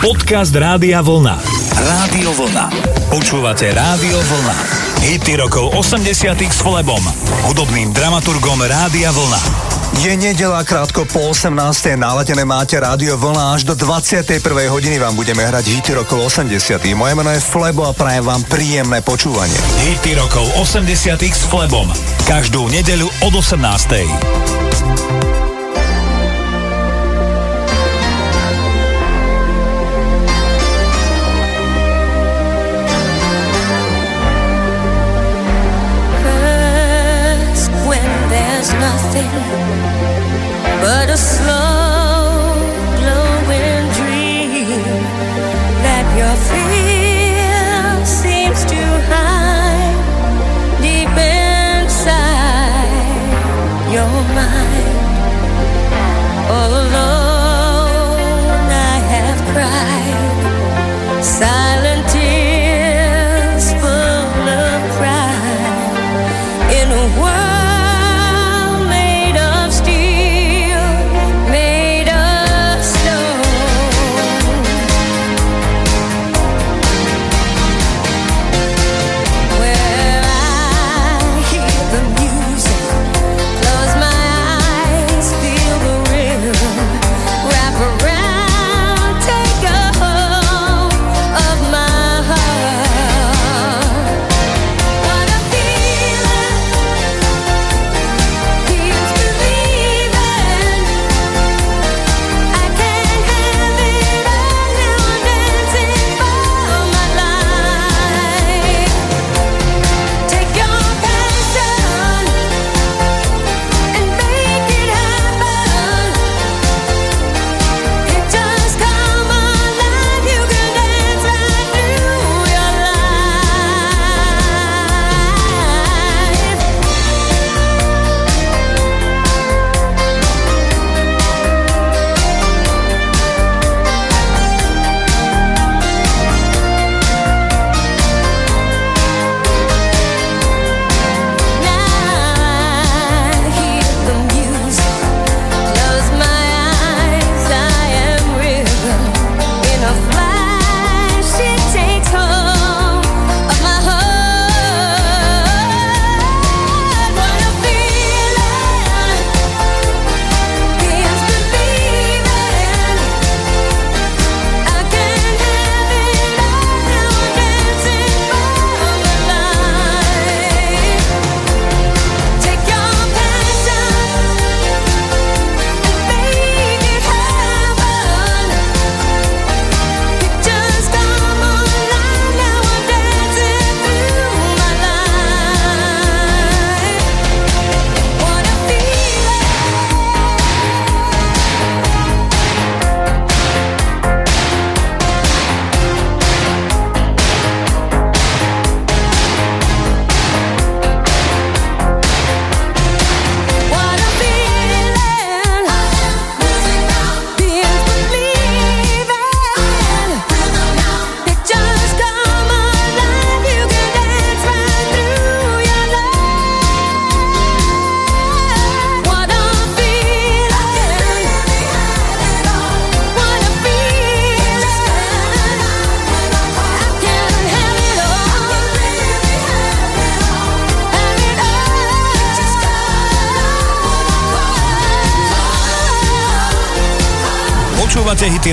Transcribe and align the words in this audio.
Podcast 0.00 0.56
Rádia 0.56 1.04
Vlna. 1.04 1.36
Rádio 1.76 2.32
Vlna. 2.32 2.72
Počúvate 3.12 3.68
Rádio 3.68 4.16
Vlna. 4.16 4.56
Hity 5.04 5.36
rokov 5.36 5.76
80 5.76 6.40
s 6.40 6.64
Flebom, 6.64 7.04
hudobným 7.44 7.92
dramaturgom 7.92 8.64
Rádia 8.64 9.12
Vlna. 9.12 9.40
Je 10.00 10.16
nedela 10.16 10.64
krátko 10.64 11.04
po 11.04 11.36
18. 11.36 11.52
naladené 12.00 12.48
máte 12.48 12.80
rádio 12.80 13.20
vlna 13.20 13.60
až 13.60 13.68
do 13.68 13.76
21. 13.76 14.40
hodiny 14.72 14.96
vám 14.96 15.12
budeme 15.12 15.44
hrať 15.44 15.68
hity 15.68 15.92
rokov 15.92 16.32
80. 16.32 16.80
Moje 16.96 17.12
meno 17.12 17.28
je 17.28 17.44
Flebo 17.44 17.84
a 17.84 17.92
prajem 17.92 18.24
vám 18.24 18.40
príjemné 18.48 19.04
počúvanie. 19.04 19.52
Hity 19.84 20.16
rokov 20.16 20.48
80. 20.56 20.96
s 21.28 21.44
Flebom. 21.44 21.92
Každú 22.24 22.72
nedeľu 22.72 23.12
od 23.28 23.36
18. 23.36 25.29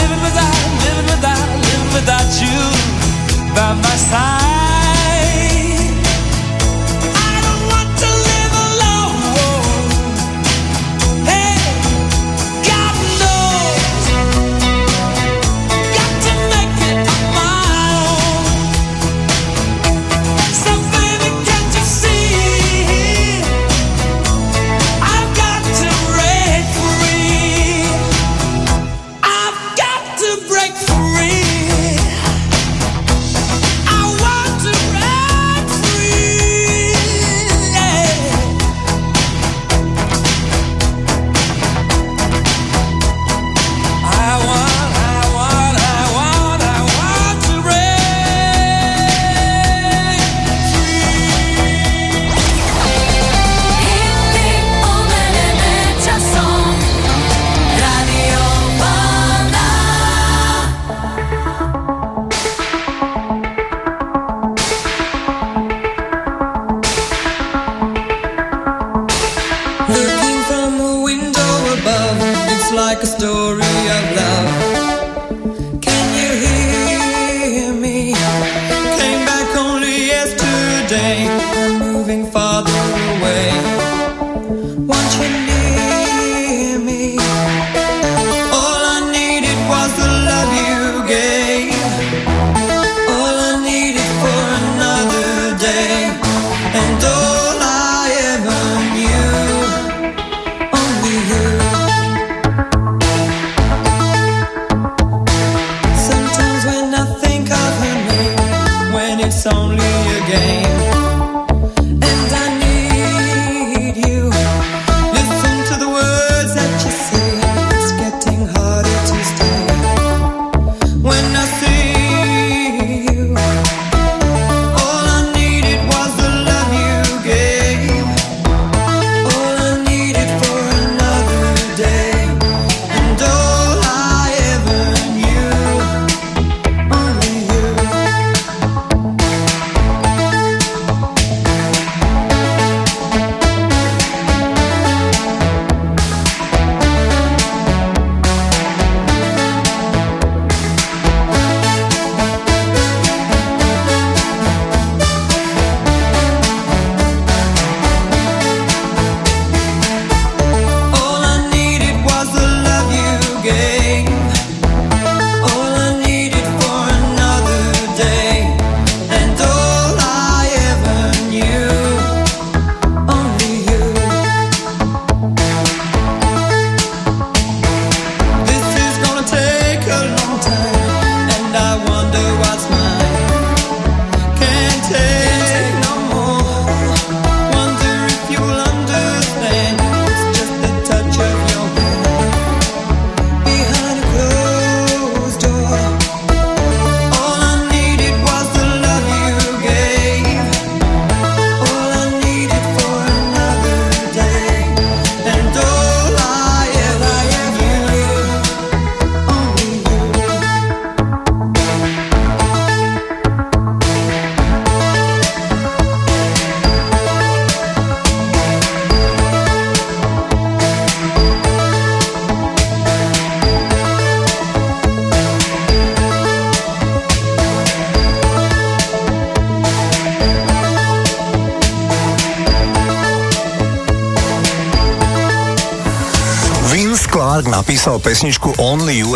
living 0.00 0.22
without, 0.22 0.56
living 0.86 1.08
without, 1.12 1.48
living 1.66 1.92
without 1.92 2.30
you 2.40 2.58
by 3.54 3.74
my 3.74 3.96
side. 3.96 4.53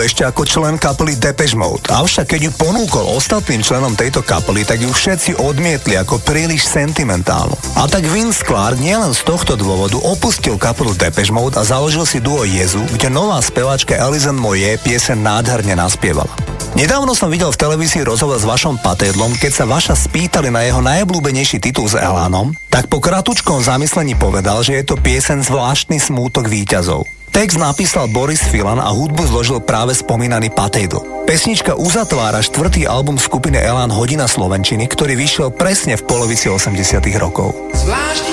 Ešte 0.09 0.25
ako 0.25 0.49
člen 0.49 0.81
kapely 0.81 1.21
Depeche 1.21 1.53
Mode. 1.53 1.85
Avšak 1.93 2.33
keď 2.33 2.49
ju 2.49 2.53
ponúkol 2.57 3.05
ostatným 3.13 3.61
členom 3.61 3.93
tejto 3.93 4.25
kapely, 4.25 4.65
tak 4.65 4.81
ju 4.81 4.89
všetci 4.89 5.37
odmietli 5.37 6.01
ako 6.01 6.17
príliš 6.25 6.65
sentimentálnu. 6.65 7.53
A 7.77 7.85
tak 7.85 8.09
Vince 8.09 8.41
Clark 8.41 8.81
nielen 8.81 9.13
z 9.13 9.21
tohto 9.29 9.53
dôvodu 9.53 10.01
opustil 10.01 10.57
kapelu 10.57 10.97
Depeche 10.97 11.29
Mode 11.29 11.61
a 11.61 11.63
založil 11.69 12.09
si 12.09 12.25
duo 12.25 12.49
Jezu, 12.49 12.81
kde 12.89 13.13
nová 13.13 13.37
speváčka 13.45 14.01
Alison 14.01 14.41
Moje 14.41 14.81
piesen 14.81 15.21
nádherne 15.21 15.77
naspievala. 15.77 16.33
Nedávno 16.77 17.17
som 17.17 17.33
videl 17.33 17.49
v 17.49 17.61
televízii 17.65 18.05
rozhovor 18.05 18.37
s 18.37 18.45
vašom 18.45 18.77
Patedlom, 18.85 19.33
keď 19.41 19.53
sa 19.57 19.65
vaša 19.65 19.97
spýtali 19.97 20.53
na 20.53 20.69
jeho 20.69 20.85
najobľúbenejší 20.85 21.65
titul 21.65 21.89
s 21.89 21.97
Elánom, 21.97 22.53
tak 22.69 22.93
po 22.93 23.01
kratučkom 23.01 23.65
zamyslení 23.65 24.21
povedal, 24.21 24.61
že 24.61 24.77
je 24.77 24.85
to 24.85 25.01
piesen 25.01 25.41
zvláštny 25.41 25.97
smútok 25.97 26.45
výťazov. 26.45 27.08
Text 27.39 27.55
napísal 27.55 28.11
Boris 28.11 28.43
Filan 28.43 28.83
a 28.83 28.91
hudbu 28.91 29.31
zložil 29.31 29.63
práve 29.63 29.95
spomínaný 29.95 30.51
Patejdl. 30.51 31.23
Pesnička 31.23 31.79
uzatvára 31.79 32.43
štvrtý 32.43 32.91
album 32.91 33.15
skupiny 33.15 33.63
Elán 33.63 33.95
Hodina 33.95 34.27
Slovenčiny, 34.27 34.91
ktorý 34.91 35.15
vyšiel 35.15 35.55
presne 35.55 35.95
v 35.95 36.03
polovici 36.03 36.51
80 36.51 36.99
rokov. 37.15 37.55
Zvláštny 37.79 38.33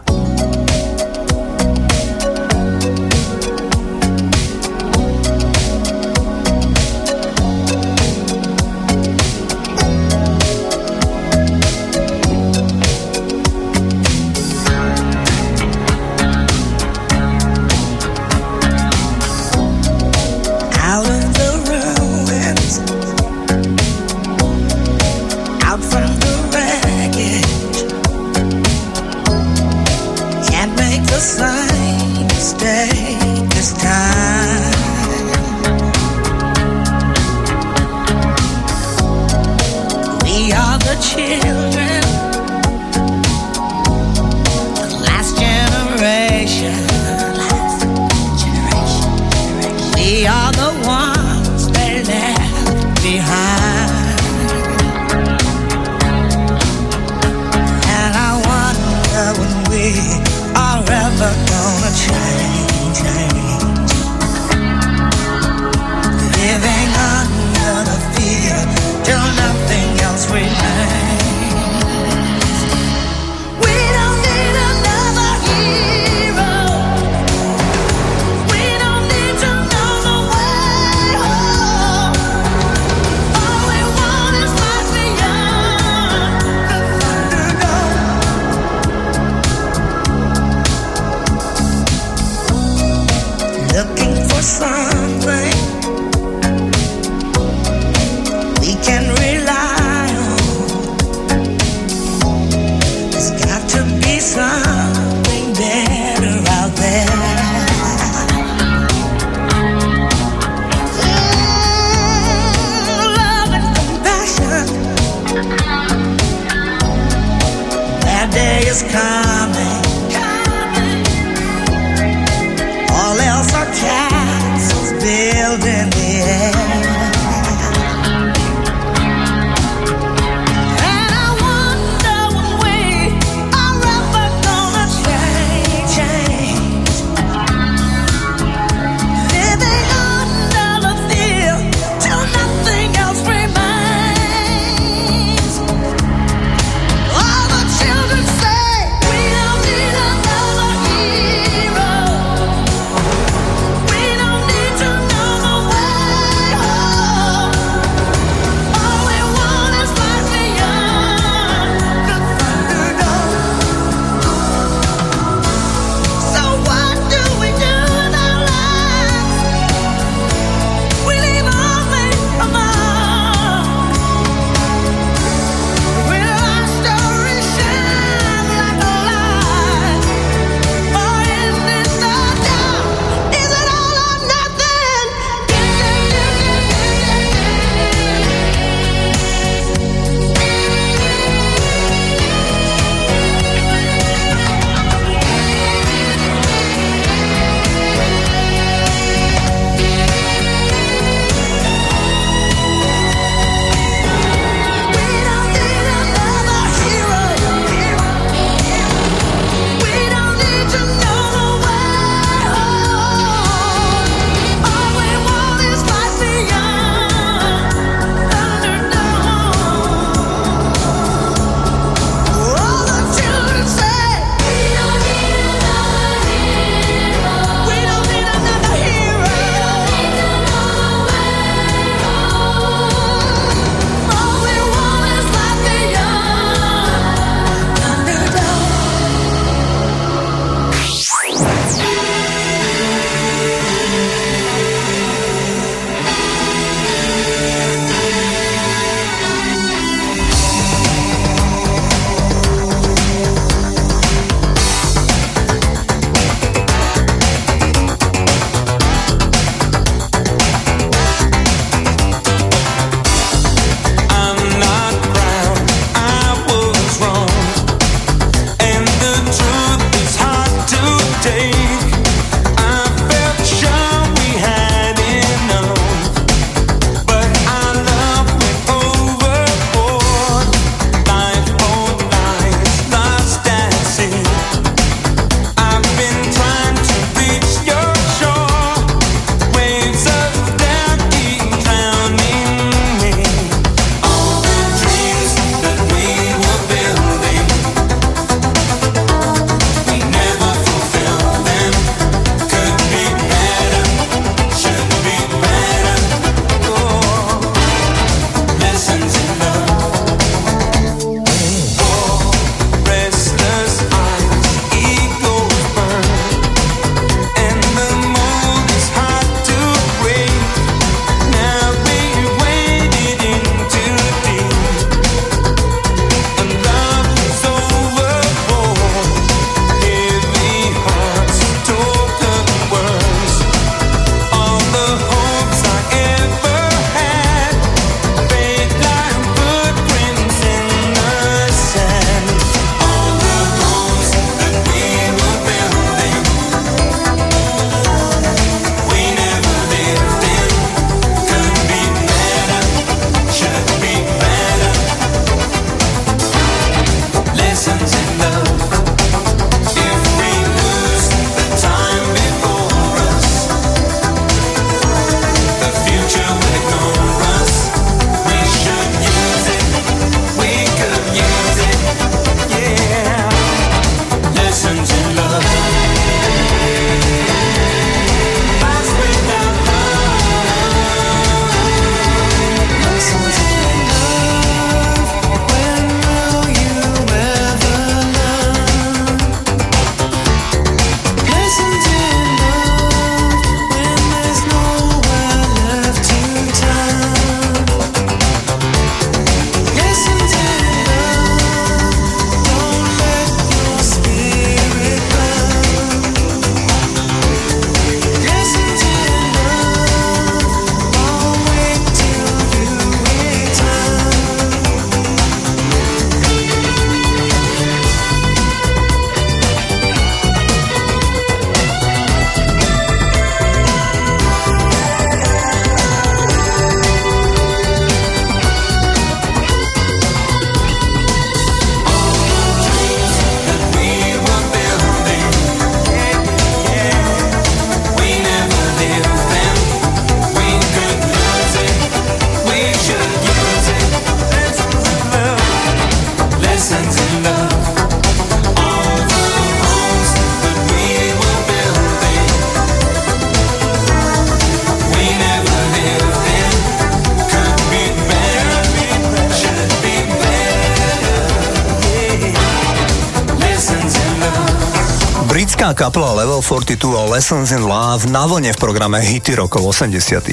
Kapela 465.81 466.13
Level 466.13 466.43
42 466.43 466.95
a 466.95 467.00
Lessons 467.21 467.53
in 467.53 467.69
Love 467.69 468.09
na 468.09 468.25
vlne 468.25 468.49
v 468.49 468.57
programe 468.57 468.97
Hity 468.97 469.37
rokov 469.37 469.61
80 469.77 470.25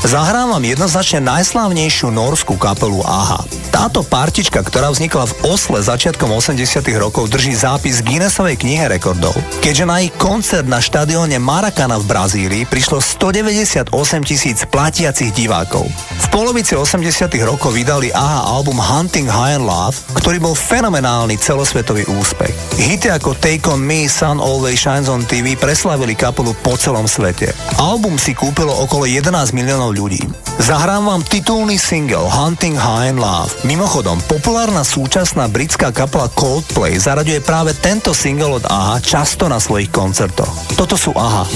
Zahrám 0.00 0.56
vám 0.56 0.64
jednoznačne 0.64 1.20
najslávnejšiu 1.20 2.08
norskú 2.08 2.56
kapelu 2.56 3.04
AHA. 3.04 3.44
Táto 3.68 4.00
partička, 4.00 4.64
ktorá 4.64 4.88
vznikla 4.88 5.28
v 5.28 5.52
Osle 5.52 5.84
začiatkom 5.84 6.32
80 6.32 6.80
rokov, 6.96 7.28
drží 7.28 7.52
zápis 7.52 8.00
Guinnessovej 8.00 8.56
knihe 8.56 8.88
rekordov, 8.88 9.36
keďže 9.60 9.84
na 9.84 10.00
ich 10.00 10.16
koncert 10.16 10.64
na 10.64 10.80
štadióne 10.80 11.36
Maracana 11.36 12.00
v 12.00 12.08
Brazílii 12.08 12.64
prišlo 12.64 13.04
198 13.04 13.92
tisíc 14.24 14.64
platiacich 14.64 15.36
divákov. 15.36 15.84
V 15.92 16.26
polovici 16.32 16.72
80 16.72 17.04
rokov 17.44 17.76
vydali 17.76 18.08
AHA 18.08 18.40
album 18.48 18.80
Hunting 18.80 19.28
High 19.28 19.60
and 19.60 19.68
Love, 19.68 20.00
ktorý 20.16 20.40
bol 20.40 20.56
fenomenálny 20.56 21.36
celosvetový 21.36 22.08
úspech. 22.08 22.56
Hity 22.80 23.12
ako 23.12 23.36
Take 23.36 23.68
On 23.68 23.76
Me, 23.76 24.08
Sun 24.08 24.40
Always 24.40 24.80
Shines 24.80 25.12
on 25.12 25.28
TV 25.28 25.60
preslavili 25.60 26.16
kapelu 26.16 26.29
po 26.30 26.78
celom 26.78 27.10
svete. 27.10 27.50
Album 27.76 28.14
si 28.14 28.30
kúpilo 28.32 28.70
okolo 28.86 29.04
11 29.04 29.50
miliónov 29.50 29.92
ľudí. 29.98 30.22
Zahrám 30.62 31.10
vám 31.10 31.22
titulný 31.26 31.74
single 31.74 32.30
Hunting 32.30 32.78
High 32.78 33.16
and 33.16 33.20
Love. 33.20 33.50
Mimochodom, 33.66 34.22
populárna 34.30 34.86
súčasná 34.86 35.50
britská 35.50 35.90
kapela 35.90 36.30
Coldplay 36.30 36.94
zaraďuje 36.94 37.42
práve 37.42 37.74
tento 37.74 38.14
single 38.14 38.62
od 38.62 38.64
AHA 38.68 38.96
často 39.02 39.50
na 39.50 39.58
svojich 39.58 39.90
koncertoch. 39.90 40.52
Toto 40.78 40.94
sú 40.94 41.10
AHA. 41.16 41.48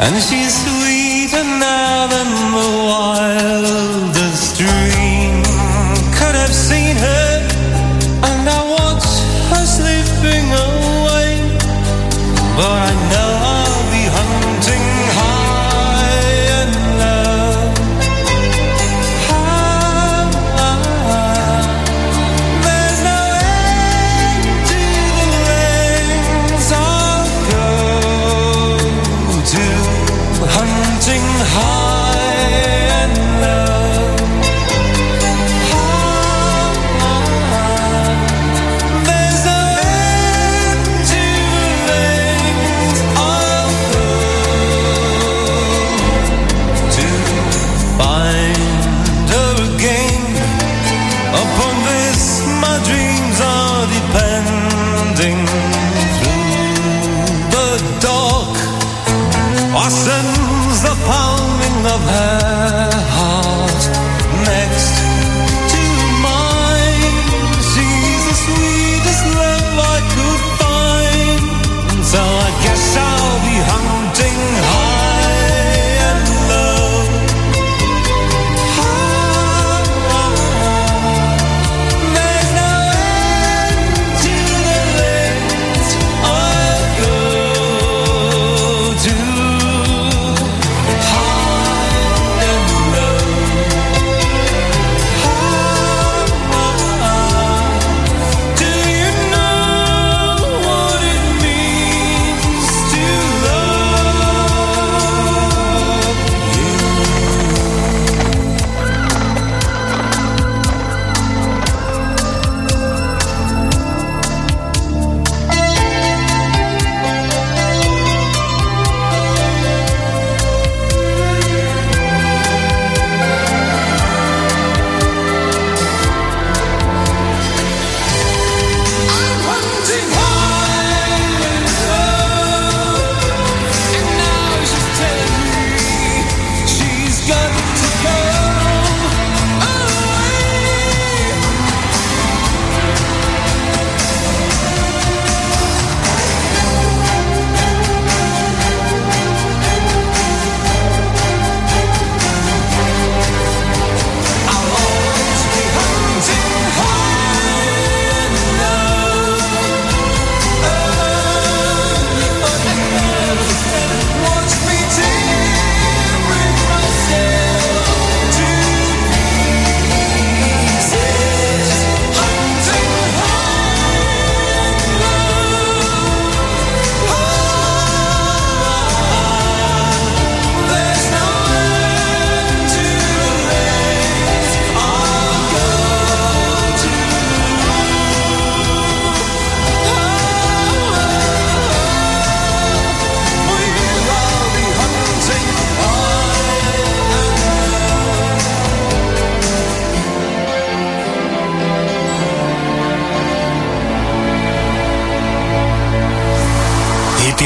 And 0.00 0.16
she's 0.16 0.69
A 2.52 2.56
wild 2.58 3.89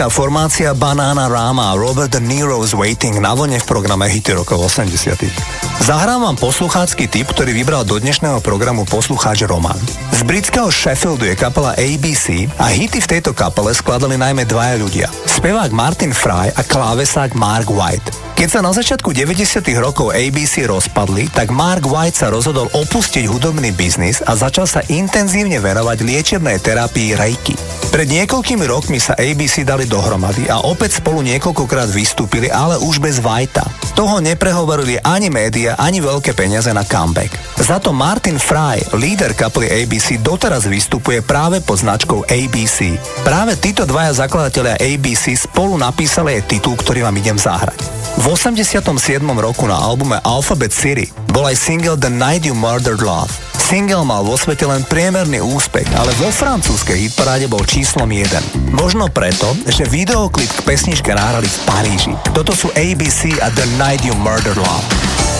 Dievčenská 0.00 0.16
formácia 0.16 0.72
Banana 0.72 1.28
Rama 1.28 1.76
a 1.76 1.76
Robert 1.76 2.08
De 2.08 2.24
Niro's 2.24 2.72
Waiting 2.72 3.20
na 3.20 3.36
vlne 3.36 3.60
v 3.60 3.68
programe 3.68 4.08
Hity 4.08 4.32
rokov 4.32 4.72
80 4.72 4.96
Zahrám 5.84 6.24
vám 6.24 6.40
posluchácky 6.40 7.04
typ, 7.04 7.28
ktorý 7.28 7.52
vybral 7.52 7.84
do 7.84 8.00
dnešného 8.00 8.40
programu 8.40 8.88
poslucháč 8.88 9.44
Roman. 9.44 9.76
Z 10.16 10.24
britského 10.24 10.72
Sheffieldu 10.72 11.28
je 11.28 11.36
kapela 11.36 11.76
ABC 11.76 12.48
a 12.56 12.72
hity 12.72 12.96
v 12.96 13.10
tejto 13.12 13.36
kapele 13.36 13.76
skladali 13.76 14.16
najmä 14.16 14.48
dvaja 14.48 14.80
ľudia. 14.80 15.12
Spevák 15.28 15.68
Martin 15.68 16.16
Fry 16.16 16.48
a 16.48 16.64
klávesák 16.64 17.36
Mark 17.36 17.68
White. 17.68 18.29
Keď 18.40 18.48
sa 18.48 18.64
na 18.64 18.72
začiatku 18.72 19.12
90. 19.12 19.60
rokov 19.76 20.16
ABC 20.16 20.64
rozpadli, 20.64 21.28
tak 21.28 21.52
Mark 21.52 21.84
White 21.84 22.24
sa 22.24 22.32
rozhodol 22.32 22.72
opustiť 22.72 23.28
hudobný 23.28 23.68
biznis 23.68 24.24
a 24.24 24.32
začal 24.32 24.64
sa 24.64 24.80
intenzívne 24.88 25.60
venovať 25.60 26.00
liečebnej 26.00 26.56
terapii 26.64 27.20
Reiki. 27.20 27.52
Pred 27.92 28.08
niekoľkými 28.08 28.64
rokmi 28.64 28.96
sa 28.96 29.12
ABC 29.12 29.68
dali 29.68 29.84
dohromady 29.84 30.48
a 30.48 30.64
opäť 30.64 31.04
spolu 31.04 31.20
niekoľkokrát 31.20 31.92
vystúpili, 31.92 32.48
ale 32.48 32.80
už 32.80 33.04
bez 33.04 33.20
Whitea. 33.20 33.68
Toho 33.94 34.22
neprehovorili 34.22 35.00
ani 35.02 35.28
média, 35.28 35.74
ani 35.76 35.98
veľké 35.98 36.32
peniaze 36.32 36.70
na 36.70 36.86
comeback. 36.86 37.34
Za 37.58 37.82
to 37.82 37.90
Martin 37.90 38.38
Fry, 38.38 38.80
líder 38.96 39.34
kapely 39.34 39.68
ABC, 39.68 40.22
doteraz 40.22 40.64
vystupuje 40.70 41.20
práve 41.20 41.58
pod 41.60 41.82
značkou 41.82 42.24
ABC. 42.26 42.96
Práve 43.26 43.58
títo 43.58 43.84
dvaja 43.84 44.24
zakladatelia 44.24 44.78
ABC 44.78 45.34
spolu 45.36 45.74
napísali 45.76 46.38
aj 46.38 46.46
titul, 46.46 46.78
ktorý 46.78 47.04
vám 47.04 47.16
idem 47.18 47.36
zahrať. 47.36 47.78
V 48.20 48.26
87. 48.26 48.90
roku 49.38 49.64
na 49.70 49.78
albume 49.78 50.18
Alphabet 50.22 50.74
City 50.74 51.10
bol 51.30 51.46
aj 51.46 51.56
single 51.58 51.98
The 51.98 52.10
Night 52.10 52.46
You 52.46 52.54
Murdered 52.54 53.02
Love. 53.02 53.49
Single 53.70 54.02
mal 54.02 54.26
vo 54.26 54.34
svete 54.34 54.66
len 54.66 54.82
priemerný 54.82 55.38
úspech, 55.46 55.86
ale 55.94 56.10
vo 56.18 56.34
francúzskej 56.34 57.06
hitparáde 57.06 57.46
bol 57.46 57.62
číslom 57.62 58.10
1. 58.10 58.74
Možno 58.74 59.06
preto, 59.06 59.54
že 59.70 59.86
videoklip 59.86 60.50
k 60.50 60.66
pesničke 60.66 61.14
nahrali 61.14 61.46
v 61.46 61.58
Paríži. 61.70 62.10
Toto 62.34 62.50
sú 62.50 62.66
ABC 62.74 63.38
a 63.38 63.46
The 63.54 63.70
Night 63.78 64.02
You 64.02 64.18
Murdered 64.18 64.58
Love. 64.58 65.39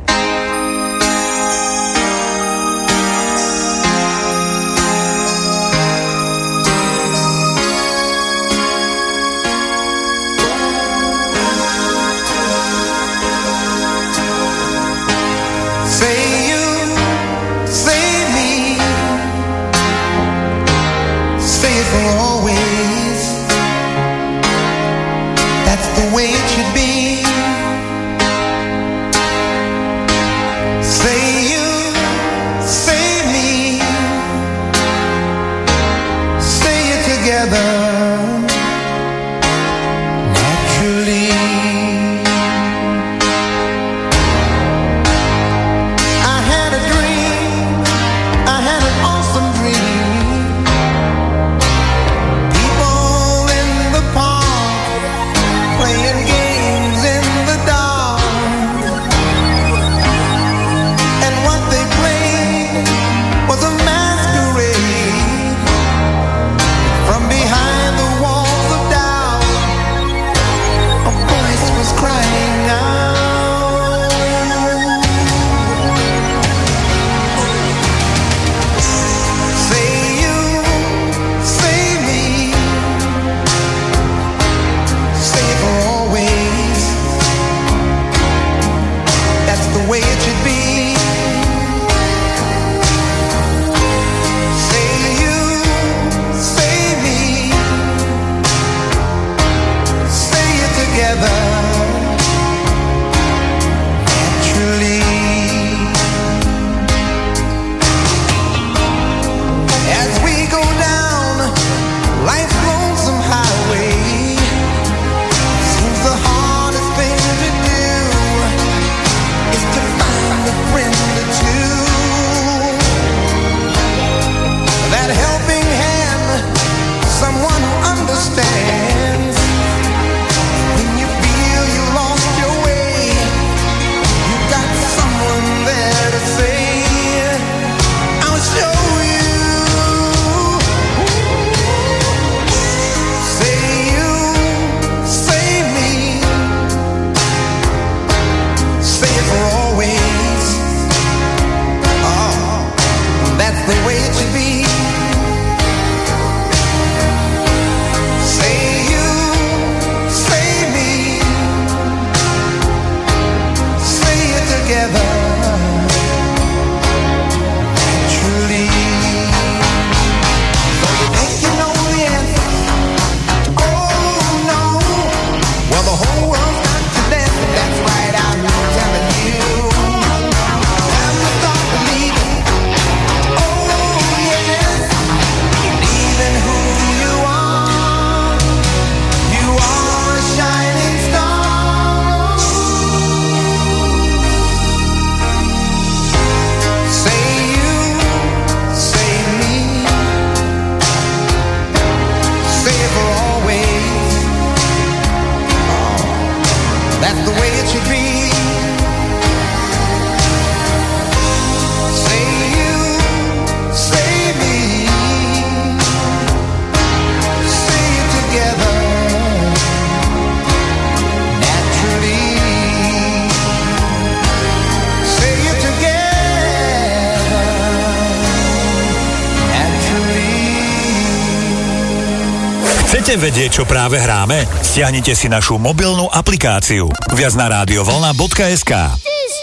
Chcete 233.11 233.27
vedieť, 233.27 233.51
čo 233.51 233.63
práve 233.67 233.99
hráme? 233.99 234.47
Stiahnite 234.63 235.11
si 235.19 235.27
našu 235.27 235.59
mobilnú 235.59 236.07
aplikáciu. 236.15 236.87
Viac 237.11 237.35
na 237.35 237.51
rádiovolna.sk 237.51 238.71
This. 239.03 239.33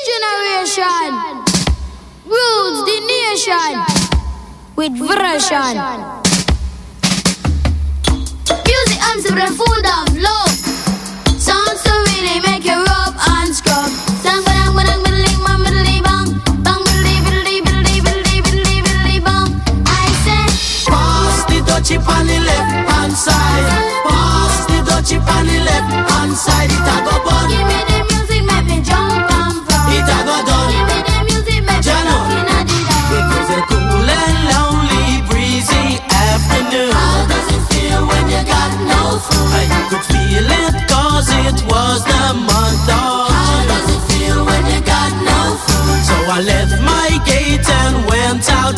Music 8.64 9.00
arms 9.04 9.24
of 9.28 9.36
the 9.36 9.48
of 9.52 10.08
love. 10.16 10.56
Sounds 11.36 11.84
to 11.84 11.92
really 12.08 12.40
make 12.48 12.64
you 12.64 12.72
rub 12.72 13.12
and 13.20 13.52
scrub. 13.52 14.07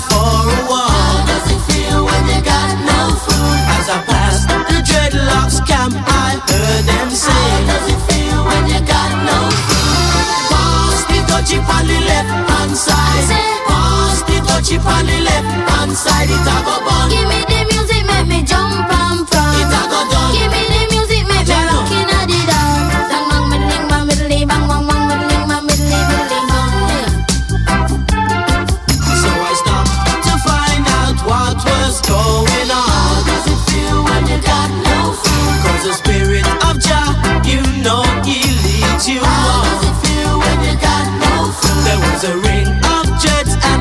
for 0.09 0.48
a. 0.68 0.88
How 0.88 1.26
does 1.26 1.46
it 1.53 1.61
feel 1.68 2.05
when 2.05 2.22
you 2.32 2.40
got 2.40 2.68
no 2.88 3.01
food? 3.24 3.59
As 3.76 3.86
I 3.88 3.98
passed 4.09 4.48
the 4.48 4.78
dreadlocks 4.88 5.59
camp, 5.66 5.94
I 5.96 6.40
heard 6.48 6.84
them 6.88 7.11
say. 7.11 7.30
How 7.30 7.70
does 7.70 7.86
it 7.92 8.01
feel 8.09 8.40
when 8.48 8.64
you 8.72 8.80
got 8.86 9.11
no 9.28 9.38
food? 9.68 10.20
Pass 10.53 11.01
the 11.11 11.18
touchy 11.30 11.59
on 11.59 11.84
the 11.86 11.98
left 12.11 12.32
hand 12.51 12.76
side. 12.76 13.28
Pass 13.68 14.22
the 14.28 14.36
touchy 14.48 14.78
left 14.78 15.51
hand 15.70 15.92
side. 15.92 16.30
It 16.30 16.44
a 16.64 16.84
go. 16.84 17.20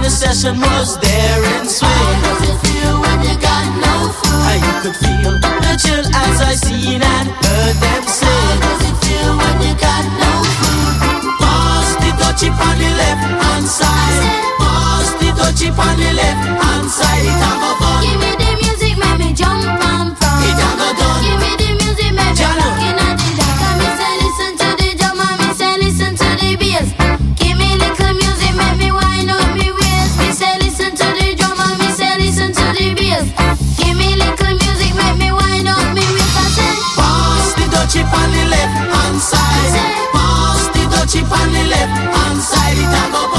The 0.09 0.15
session 0.15 0.59
was 0.59 0.97
there 0.97 1.43
and 1.53 1.69
swing. 1.69 1.85
How 1.85 2.33
does 2.33 2.49
it 2.49 2.57
feel 2.65 2.97
when 2.97 3.21
you 3.21 3.37
got 3.37 3.69
no 3.77 4.09
food? 4.09 4.41
How 4.41 4.57
you 4.57 4.73
could 4.81 4.97
feel 4.97 5.37
the 5.37 5.73
chill 5.77 6.01
as 6.01 6.41
I 6.41 6.55
seen 6.57 7.03
and 7.03 7.29
heard 7.29 7.77
them 7.77 8.03
say. 8.09 8.25
How 8.25 8.57
does 8.57 8.89
it 8.89 8.97
feel 9.05 9.37
when 9.37 9.55
you 9.61 9.73
got 9.77 10.05
no 10.17 10.31
food? 10.57 11.37
Pass 11.37 11.93
the 12.01 12.09
touchy 12.17 12.49
on 12.49 12.75
the 12.81 12.89
left 12.97 13.21
hand 13.21 13.67
side. 13.69 14.25
Pass 14.57 15.13
the 15.21 15.29
touchy 15.37 15.69
on 15.69 15.95
the 16.01 16.11
left 16.17 16.41
hand 16.57 16.89
side. 16.89 17.29
Give 18.01 18.17
me 18.17 18.33
the 18.33 18.49
music, 18.65 18.97
make 18.97 19.19
me 19.21 19.29
jump 19.37 19.61
and 19.61 20.17
fly. 20.17 20.28
Chip 37.89 38.05
on 38.05 38.29
the 38.31 38.45
left 38.45 38.93
hand 38.93 39.19
side. 39.19 39.73
Pass 40.13 40.67
the 40.67 40.83
touchy 40.95 41.21
on 41.21 41.51
the 41.51 41.63
left 41.73 41.89
hand 42.13 42.39
side. 42.39 42.77
It 42.77 42.85
a 42.85 43.33
go. 43.33 43.38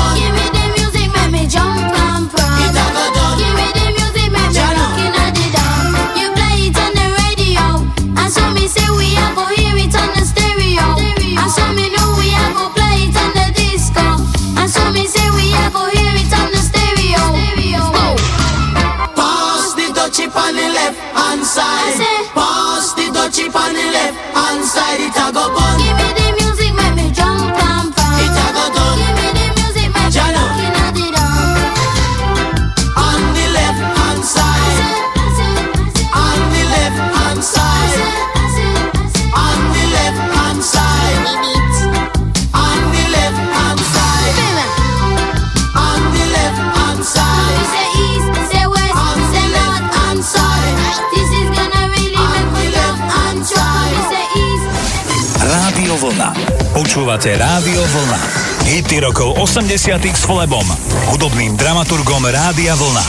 Počúvate 57.20 57.36
Rádio 57.36 57.84
Vlna. 57.84 58.20
Hity 58.64 58.96
rokov 59.04 59.36
80 59.36 59.92
s 60.08 60.24
Flebom, 60.24 60.64
hudobným 61.12 61.52
dramaturgom 61.52 62.24
Rádia 62.24 62.72
Vlna. 62.72 63.04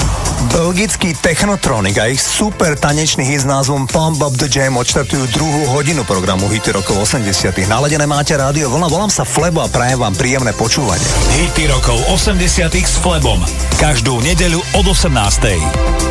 Belgický 0.51 1.15
Technotronic 1.15 1.95
a 1.95 2.11
ich 2.11 2.19
super 2.19 2.75
tanečný 2.75 3.23
hit 3.23 3.39
s 3.39 3.47
názvom 3.47 3.87
Pump 3.87 4.19
Up 4.19 4.35
The 4.35 4.51
Jam 4.51 4.75
odštartujú 4.75 5.31
druhú 5.31 5.63
hodinu 5.71 6.03
programu 6.03 6.51
Hity 6.51 6.75
rokov 6.75 7.07
80 7.07 7.55
Naladené 7.71 8.03
máte 8.03 8.35
Rádio 8.35 8.67
Vlna, 8.67 8.91
volám 8.91 9.07
sa 9.07 9.23
Flebo 9.23 9.63
a 9.63 9.71
prajem 9.71 10.03
vám 10.03 10.11
príjemné 10.19 10.51
počúvanie. 10.59 11.07
Hity 11.39 11.71
rokov 11.71 11.95
80 12.11 12.67
s 12.67 12.99
Flebom. 12.99 13.39
Každú 13.79 14.19
nedeľu 14.27 14.59
od 14.75 14.91
18. 14.91 16.10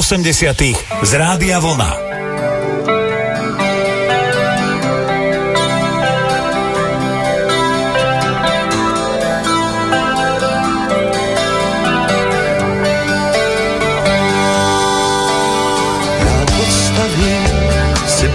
80 0.00 0.56
z 1.02 1.12
Rádia 1.12 1.60
Vlna. 1.60 1.96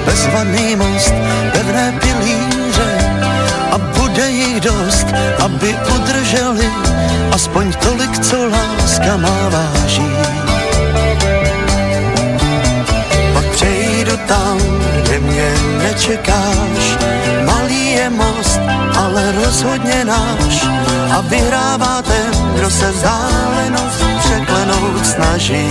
Bezvadný 0.05 0.75
most, 0.75 1.13
pevné 1.51 1.93
pilíře 2.01 2.91
a 3.71 3.77
bude 3.77 4.29
jich 4.29 4.61
dost, 4.61 5.07
aby 5.39 5.75
udrželi 5.95 6.69
aspoň 7.31 7.73
tolik, 7.73 8.19
co 8.19 8.49
láska 8.49 9.17
má 9.17 9.49
váží. 9.49 10.14
Kde 15.05 15.19
mě 15.19 15.53
nečekáš, 15.77 16.97
malý 17.45 17.91
je 17.91 18.09
most, 18.09 18.59
ale 18.97 19.31
rozhodně 19.31 20.05
náš 20.05 20.65
a 21.11 21.21
vyhrává 21.21 22.01
ten, 22.01 22.31
kdo 22.55 22.69
se 22.69 22.91
vzdálenost 22.91 24.03
překlenout 24.19 25.05
snaží. 25.05 25.69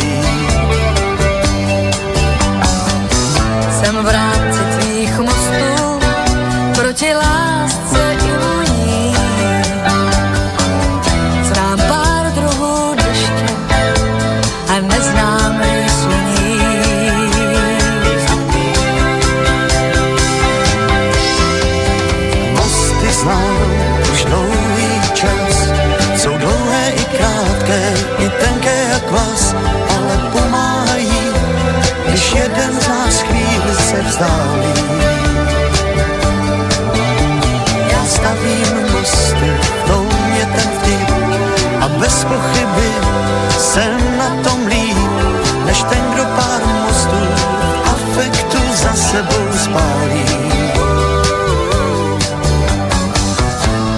Sebou 49.14 49.46
spálí. 49.64 50.24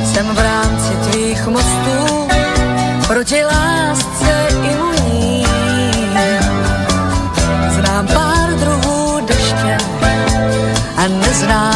Jsem 0.04 0.26
v 0.26 0.38
rámci 0.38 0.92
tvých 1.10 1.46
mostů 1.46 2.28
proti 3.06 3.44
lásce 3.44 4.32
i 4.70 4.76
voní. 4.76 5.46
Znám 7.68 8.06
pár 8.06 8.48
druhů 8.60 9.26
deště 9.26 9.78
a 10.96 11.08
neznám 11.08 11.75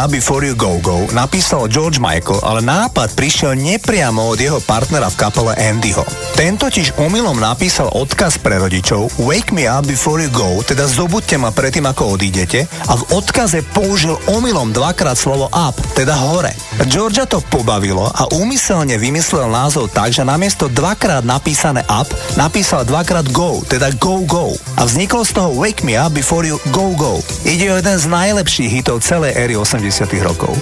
Area 0.00 0.16
Before 0.16 0.40
You 0.40 0.56
Go 0.56 0.80
Go 0.80 1.12
napísal 1.12 1.68
George 1.68 2.00
Michael, 2.00 2.40
ale 2.40 2.64
nápad 2.64 3.12
prišiel 3.12 3.52
nepriamo 3.52 4.32
od 4.32 4.40
jeho 4.40 4.56
partnera 4.64 5.12
v 5.12 5.18
kapele 5.20 5.52
Andyho. 5.52 6.08
Ten 6.32 6.56
totiž 6.56 6.96
omylom 6.96 7.36
napísal 7.36 7.92
odkaz 7.92 8.40
pre 8.40 8.56
rodičov 8.56 9.12
Wake 9.20 9.52
me 9.52 9.68
up 9.68 9.84
before 9.84 10.24
you 10.24 10.32
go, 10.32 10.64
teda 10.64 10.88
zobudte 10.88 11.36
ma 11.36 11.52
predtým 11.52 11.84
ako 11.84 12.16
odídete 12.16 12.64
a 12.88 12.96
v 12.96 13.12
odkaze 13.12 13.60
použil 13.76 14.16
omylom 14.32 14.72
dvakrát 14.72 15.20
slovo 15.20 15.52
up, 15.52 15.76
teda 15.92 16.16
hore. 16.16 16.56
Georgia 16.88 17.28
to 17.28 17.44
pobavilo 17.44 18.08
a 18.08 18.24
úmyselne 18.32 18.96
vymyslel 18.96 19.52
názov 19.52 19.92
tak, 19.92 20.16
že 20.16 20.24
namiesto 20.24 20.64
dvakrát 20.72 21.20
napísané 21.20 21.84
up 21.84 22.08
napísal 22.40 22.88
dvakrát 22.88 23.28
go, 23.28 23.60
teda 23.68 23.92
go 24.00 24.24
go. 24.24 24.56
A 24.80 24.88
vzniklo 24.88 25.20
z 25.20 25.36
toho 25.36 25.52
Wake 25.60 25.84
Me 25.84 26.00
Up 26.00 26.16
Before 26.16 26.46
You 26.46 26.56
Go 26.72 26.96
Go. 26.96 27.20
Ide 27.44 27.68
o 27.68 27.76
jeden 27.76 27.98
z 28.00 28.06
najlepších 28.08 28.80
hitov 28.80 29.04
celej 29.04 29.36
éry 29.36 29.60
80 29.60 30.08
rokov 30.24 30.56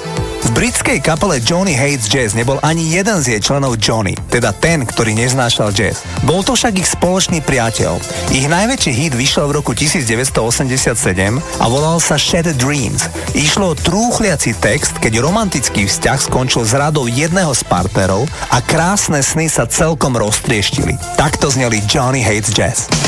britskej 0.58 0.98
kapele 0.98 1.38
Johnny 1.38 1.70
Hates 1.70 2.10
Jazz 2.10 2.34
nebol 2.34 2.58
ani 2.66 2.90
jeden 2.90 3.22
z 3.22 3.30
jej 3.30 3.38
členov 3.38 3.78
Johnny, 3.78 4.18
teda 4.26 4.50
ten, 4.50 4.82
ktorý 4.82 5.14
neznášal 5.14 5.70
jazz. 5.70 6.02
Bol 6.26 6.42
to 6.42 6.58
však 6.58 6.82
ich 6.82 6.90
spoločný 6.90 7.38
priateľ. 7.46 8.02
Ich 8.34 8.50
najväčší 8.50 8.90
hit 8.90 9.14
vyšiel 9.14 9.46
v 9.46 9.62
roku 9.62 9.70
1987 9.70 10.98
a 11.62 11.64
volal 11.70 12.02
sa 12.02 12.18
Shattered 12.18 12.58
Dreams. 12.58 13.06
Išlo 13.38 13.70
o 13.70 13.78
trúchliaci 13.78 14.58
text, 14.58 14.98
keď 14.98 15.22
romantický 15.22 15.86
vzťah 15.86 16.26
skončil 16.26 16.66
s 16.66 16.74
radou 16.74 17.06
jedného 17.06 17.54
z 17.54 17.62
partnerov 17.62 18.26
a 18.50 18.58
krásne 18.58 19.22
sny 19.22 19.46
sa 19.46 19.62
celkom 19.62 20.18
roztrieštili. 20.18 20.98
Takto 21.14 21.54
zneli 21.54 21.86
Johnny 21.86 22.18
Hates 22.18 22.50
Jazz. 22.50 23.07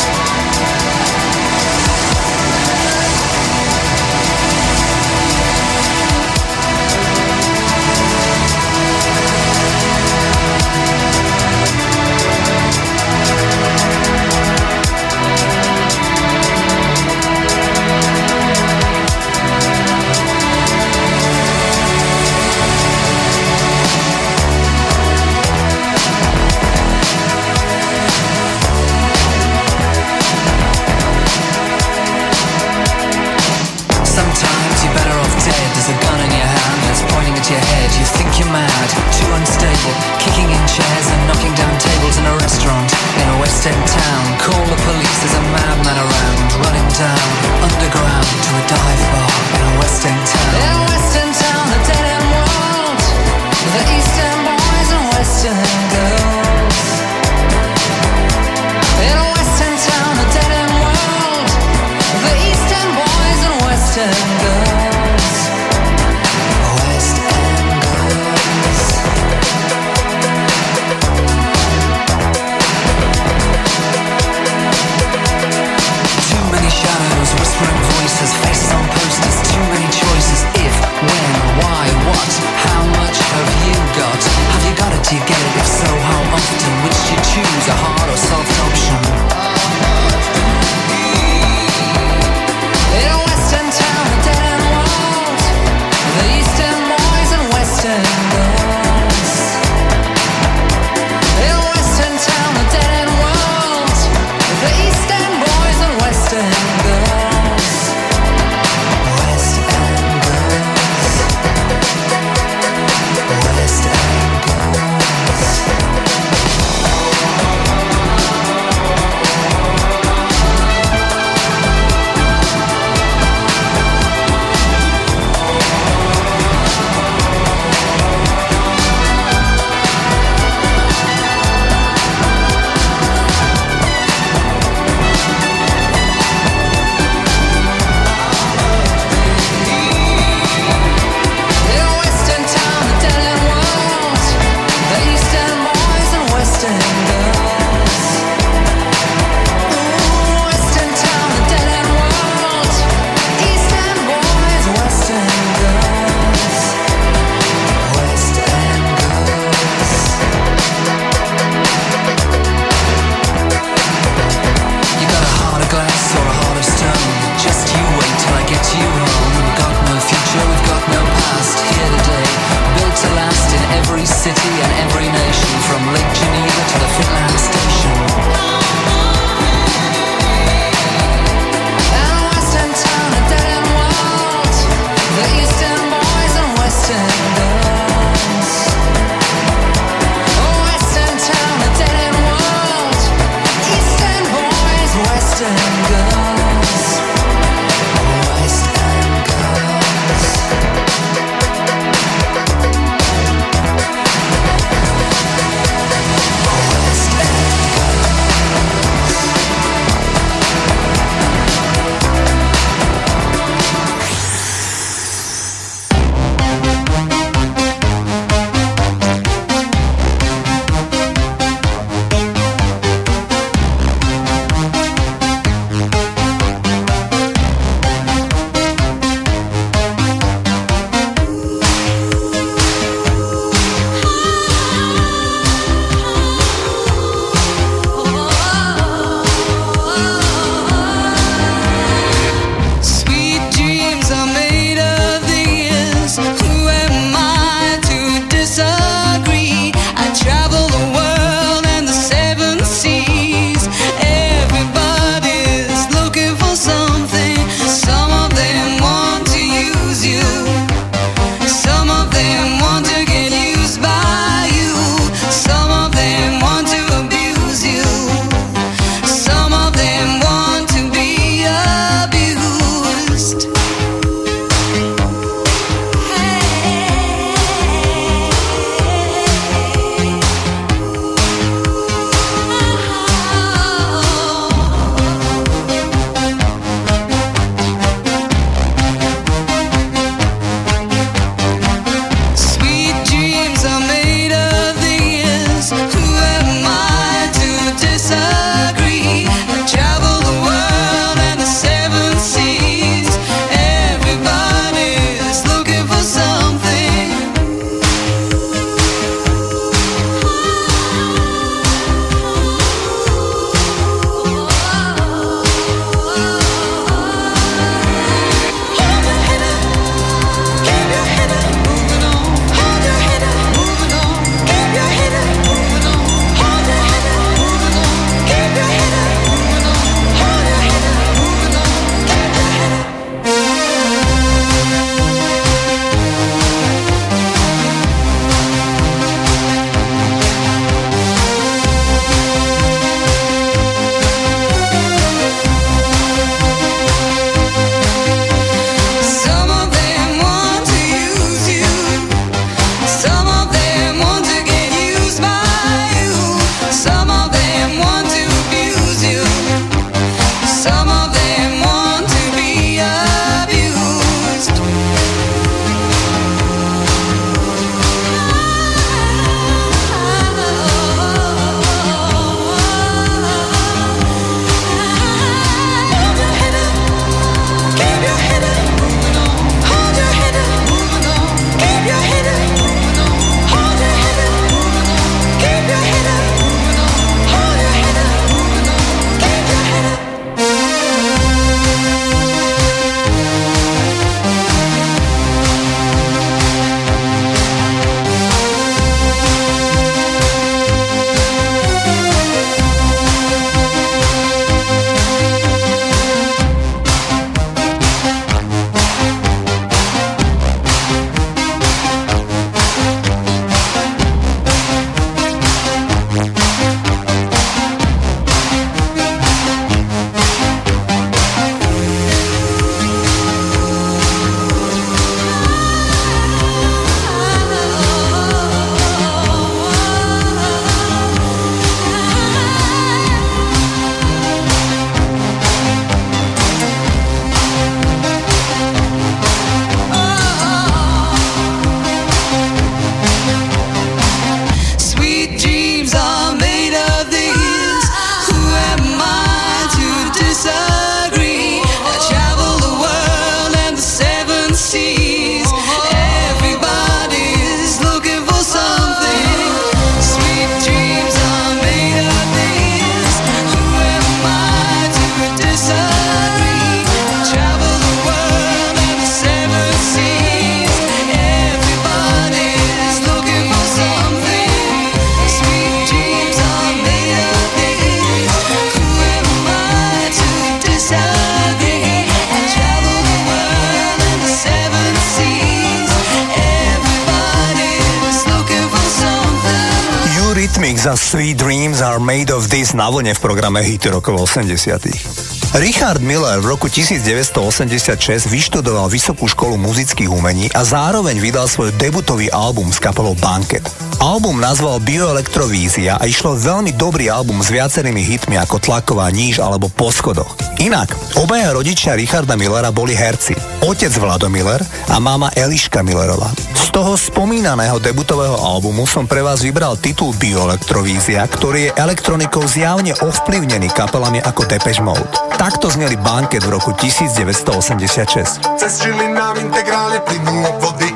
Vlne 492.91 493.15
v 493.15 493.23
programe 493.23 493.63
Hity 493.63 493.87
rokov 493.87 494.27
80. 494.27 495.55
Richard 495.55 495.99
Miller 495.99 496.39
v 496.39 496.47
roku 496.51 496.67
1986 496.67 498.27
vyštudoval 498.27 498.91
Vysokú 498.91 499.27
školu 499.31 499.55
muzických 499.59 500.11
umení 500.11 500.51
a 500.51 500.63
zároveň 500.63 501.19
vydal 501.19 501.47
svoj 501.47 501.71
debutový 501.75 502.27
album 502.31 502.71
s 502.71 502.79
kapelou 502.79 503.15
Banket. 503.19 503.63
Album 503.99 504.39
nazval 504.39 504.83
Bioelektrovízia 504.83 505.99
a 505.99 506.07
išlo 506.07 506.39
veľmi 506.39 506.75
dobrý 506.75 507.07
album 507.07 507.39
s 507.39 507.51
viacerými 507.51 507.99
hitmi 507.99 508.35
ako 508.39 508.59
Tlaková 508.59 509.07
níž 509.11 509.39
alebo 509.39 509.71
Po 509.71 509.91
schodoch. 509.91 510.35
Inak, 510.59 510.91
obaja 511.19 511.51
rodičia 511.55 511.95
Richarda 511.95 512.39
Millera 512.39 512.71
boli 512.71 512.95
herci. 512.95 513.35
Otec 513.63 513.91
Vlado 513.99 514.31
Miller 514.31 514.59
a 514.87 514.97
mama 514.99 515.31
Eliška 515.35 515.83
Millerová. 515.83 516.50
Z 516.71 516.79
toho 516.79 516.95
spomínaného 516.95 517.83
debutového 517.83 518.39
albumu 518.39 518.87
som 518.87 519.03
pre 519.03 519.19
vás 519.19 519.43
vybral 519.43 519.75
titul 519.75 520.15
Bioelektrovízia, 520.15 521.19
ktorý 521.27 521.67
je 521.67 521.75
elektronikou 521.75 522.47
zjavne 522.47 522.95
ovplyvnený 522.95 523.75
kapelami 523.75 524.23
ako 524.23 524.47
Depeche 524.47 524.79
Mode. 524.79 525.03
Takto 525.35 525.67
zneli 525.67 525.99
Banket 525.99 526.47
v 526.47 526.55
roku 526.55 526.71
1986. 526.71 528.55
Cez 528.55 528.87
žily 528.87 529.03
nám 529.11 529.35
integrálne 529.43 529.99
plynú 529.99 530.47
vody. 530.63 530.95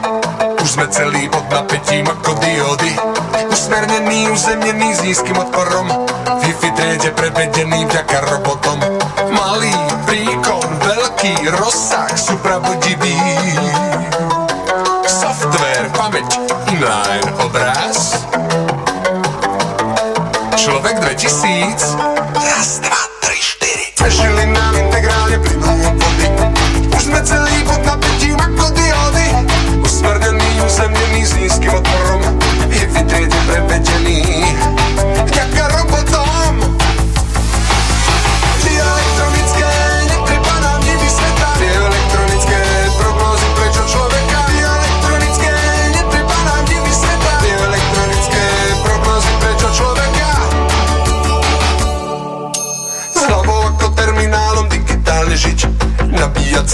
Už 0.63 0.79
sme 0.79 0.87
celý 0.95 1.27
pod 1.27 1.43
napätím 1.51 2.07
ako 2.07 2.39
diody. 2.39 2.95
Usmernený, 3.51 4.31
uzemnený 4.31 4.95
s 4.95 5.03
nízkym 5.03 5.35
odporom. 5.35 5.91
Wi-Fi 6.39 6.69
triede 6.71 7.11
prevedený 7.19 7.83
vďaka 7.83 8.23
robotom. 8.31 8.79
Malý 9.27 9.75
príkon, 10.07 10.67
veľký 10.87 11.51
rozsah, 11.51 12.15
supravudivý 12.15 13.19
Software, 13.35 13.94
inline, 16.75 17.31
obraz. 17.39 18.19
Človek 20.55 20.99
2000 20.99 21.95
Raz, 22.35 22.79
dva, 22.83 23.04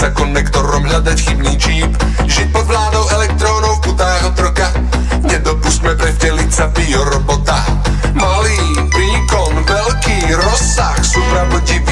sa 0.02 0.10
konektorom, 0.10 0.82
hľadať 0.82 1.14
chybný 1.14 1.54
číp. 1.62 1.86
Žiť 2.26 2.50
pod 2.50 2.66
vládou 2.66 3.06
elektrónov 3.14 3.78
v 3.78 3.82
putách 3.86 4.34
otroka 4.34 4.66
Nedopustme 5.22 5.94
prevteliť 5.94 6.50
sa 6.50 6.66
biorobota. 6.74 7.62
Malý 8.10 8.82
príkon, 8.90 9.62
veľký 9.62 10.34
rozsah, 10.34 10.98
supravodivý 11.06 11.91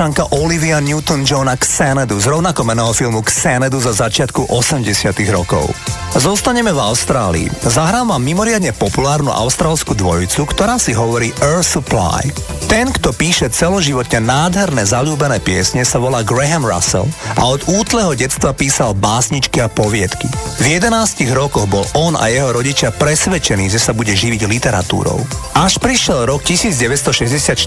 Austrálčanka 0.00 0.32
Olivia 0.32 0.80
Newton-John 0.80 1.52
k 1.60 1.60
Xanadu 1.60 2.16
z 2.16 2.32
rovnako 2.32 2.64
meného 2.64 2.88
filmu 2.96 3.20
Xanadu 3.20 3.84
za 3.84 3.92
začiatku 3.92 4.48
80 4.48 5.12
rokov. 5.28 5.68
Zostaneme 6.16 6.72
v 6.72 6.80
Austrálii. 6.80 7.52
Zahrám 7.60 8.08
vám 8.08 8.24
mimoriadne 8.24 8.72
populárnu 8.72 9.28
austrálsku 9.28 9.92
dvojicu, 9.92 10.48
ktorá 10.48 10.80
si 10.80 10.96
hovorí 10.96 11.36
Air 11.44 11.60
Supply. 11.60 12.32
Ten, 12.70 12.86
kto 12.94 13.10
píše 13.10 13.50
celoživotne 13.50 14.22
nádherné 14.22 14.86
zalúbené 14.86 15.42
piesne, 15.42 15.82
sa 15.82 15.98
volá 15.98 16.22
Graham 16.22 16.62
Russell 16.62 17.10
a 17.34 17.50
od 17.50 17.66
útleho 17.66 18.14
detstva 18.14 18.54
písal 18.54 18.94
básničky 18.94 19.58
a 19.58 19.66
poviedky. 19.66 20.30
V 20.62 20.78
11 20.78 20.86
rokoch 21.34 21.66
bol 21.66 21.82
on 21.98 22.14
a 22.14 22.30
jeho 22.30 22.54
rodičia 22.54 22.94
presvedčení, 22.94 23.66
že 23.66 23.82
sa 23.82 23.90
bude 23.90 24.14
živiť 24.14 24.46
literatúrou. 24.46 25.18
Až 25.58 25.82
prišiel 25.82 26.30
rok 26.30 26.46
1964 26.46 27.58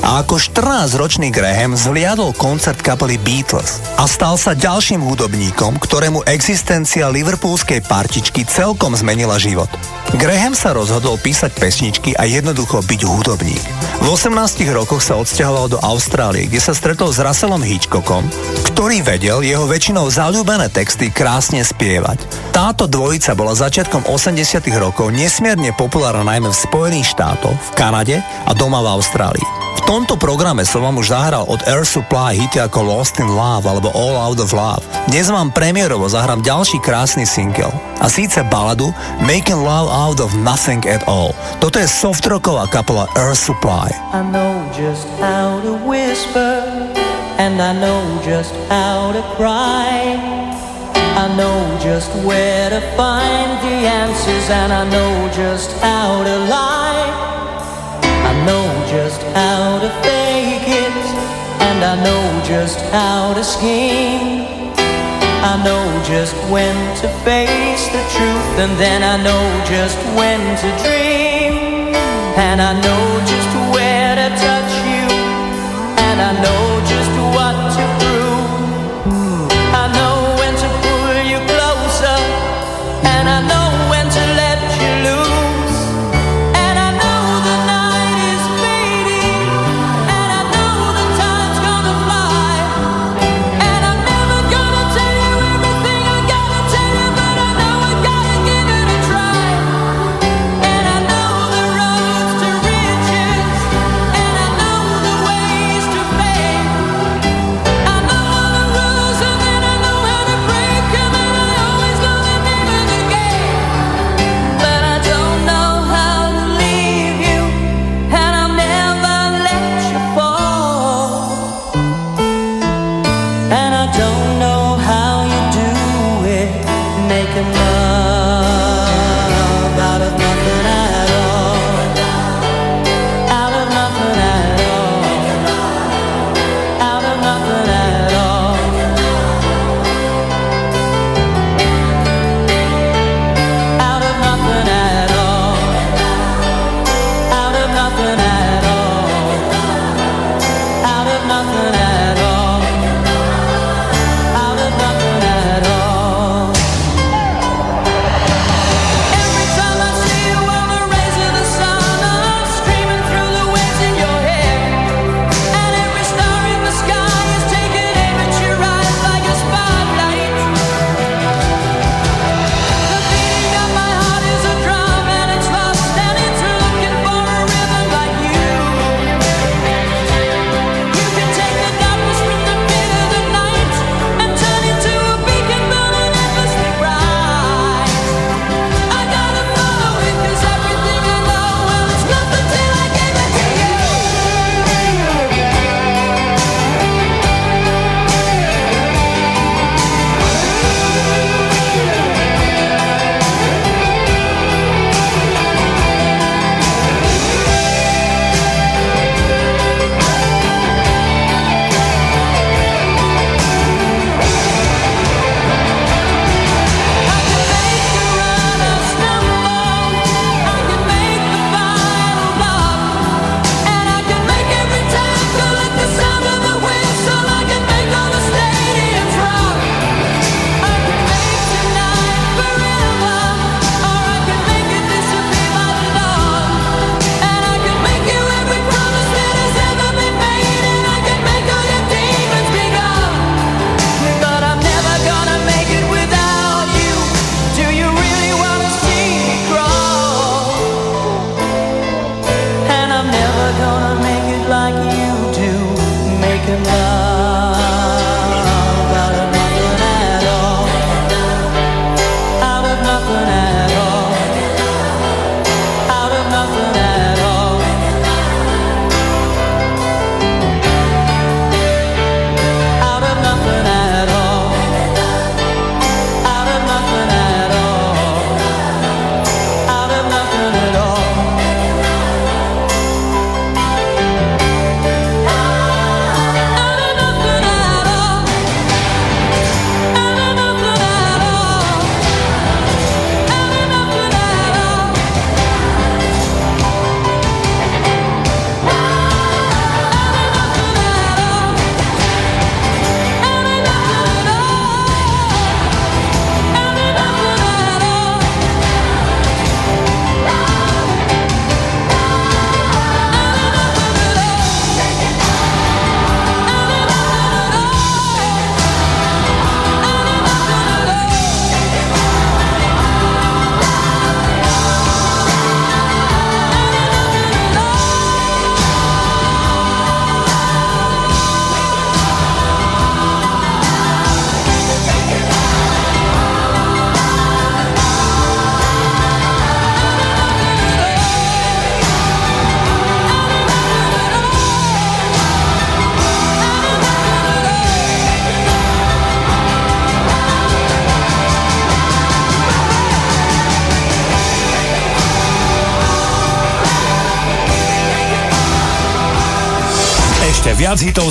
a 0.00 0.24
ako 0.24 0.40
14-ročný 0.40 1.28
Graham 1.28 1.76
zhliadol 1.76 2.32
koncert 2.32 2.80
kapely 2.80 3.20
Beatles 3.20 3.84
a 4.00 4.08
stal 4.08 4.40
sa 4.40 4.56
ďalším 4.56 5.04
hudobníkom, 5.04 5.76
ktorému 5.76 6.24
existencia 6.24 7.12
liverpoolskej 7.12 7.84
partičky 7.84 8.48
celkom 8.48 8.96
zmenila 8.96 9.36
život. 9.36 9.68
Graham 10.16 10.56
sa 10.56 10.72
rozhodol 10.72 11.20
písať 11.20 11.52
pesničky 11.52 12.16
a 12.16 12.24
jednoducho 12.24 12.80
byť 12.80 13.00
hudobník. 13.04 13.77
V 14.08 14.16
18 14.16 14.64
rokoch 14.72 15.04
sa 15.04 15.20
odsťahoval 15.20 15.68
do 15.68 15.78
Austrálie, 15.84 16.48
kde 16.48 16.64
sa 16.64 16.72
stretol 16.72 17.12
s 17.12 17.20
Russellom 17.20 17.60
Hitchcockom, 17.60 18.24
ktorý 18.72 19.04
vedel 19.04 19.44
jeho 19.44 19.68
väčšinou 19.68 20.08
zalúbené 20.08 20.72
texty 20.72 21.12
krásne 21.12 21.60
spievať. 21.60 22.16
Táto 22.48 22.88
dvojica 22.88 23.36
bola 23.36 23.52
začiatkom 23.52 24.08
80 24.08 24.64
rokov 24.80 25.12
nesmierne 25.12 25.76
populárna 25.76 26.24
najmä 26.24 26.48
v 26.48 26.56
Spojených 26.56 27.12
štátoch, 27.12 27.52
v 27.52 27.70
Kanade 27.76 28.16
a 28.24 28.52
doma 28.56 28.80
v 28.80 28.96
Austrálii. 28.96 29.44
V 29.76 29.84
tomto 29.84 30.16
programe 30.16 30.64
som 30.64 30.88
vám 30.88 30.96
už 30.96 31.12
zahral 31.12 31.44
od 31.44 31.60
Air 31.68 31.84
Supply 31.84 32.32
hity 32.32 32.64
ako 32.64 32.80
Lost 32.88 33.20
in 33.20 33.28
Love 33.28 33.68
alebo 33.68 33.92
All 33.92 34.16
Out 34.16 34.40
of 34.40 34.56
Love. 34.56 34.88
Dnes 35.12 35.28
vám 35.28 35.52
premiérovo 35.52 36.08
zahrám 36.08 36.40
ďalší 36.40 36.80
krásny 36.80 37.28
single. 37.28 37.76
A 38.00 38.08
síce 38.08 38.42
baladu 38.46 38.94
Making 39.26 39.64
Love 39.64 39.90
Out 39.90 40.20
of 40.20 40.34
Nothing 40.34 40.86
at 40.86 41.02
All. 41.08 41.34
Toto 41.58 41.78
je 41.78 41.88
softrocková 41.88 42.70
kapela 42.70 43.10
Air 43.18 43.34
Supply. 43.34 43.90
I 44.14 44.22
know 44.22 44.62
just 44.70 45.06
how 45.18 45.58
to 45.66 45.74
whisper, 45.82 46.62
and 47.42 47.58
I 47.58 47.74
know 47.74 48.02
just 48.22 48.54
how 48.70 49.10
to 49.10 49.22
cry. 49.34 50.14
I 51.18 51.26
know 51.34 51.58
just 51.82 52.14
where 52.22 52.70
to 52.70 52.80
find 52.94 53.58
the 53.66 53.76
answers, 53.90 54.46
and 54.46 54.70
I 54.70 54.86
know 54.86 55.26
just 55.34 55.74
how 55.82 56.22
to 56.22 56.36
lie. 56.46 57.10
I 58.06 58.32
know 58.46 58.66
just 58.86 59.18
how 59.34 59.82
to 59.82 59.90
fake 60.06 60.70
it, 60.70 60.98
and 61.58 61.82
I 61.82 61.98
know 61.98 62.22
just 62.46 62.78
how 62.94 63.34
to 63.34 63.42
scheme. 63.42 64.57
I 65.40 65.62
know 65.62 65.84
just 66.02 66.34
when 66.50 66.74
to 66.96 67.08
face 67.22 67.86
the 67.88 68.02
truth, 68.10 68.58
and 68.58 68.76
then 68.78 69.02
I 69.02 69.16
know 69.22 69.44
just 69.64 69.98
when 70.18 70.40
to 70.62 70.68
dream, 70.82 71.94
and 72.36 72.60
I 72.60 72.72
know 72.74 73.26
just 73.26 73.57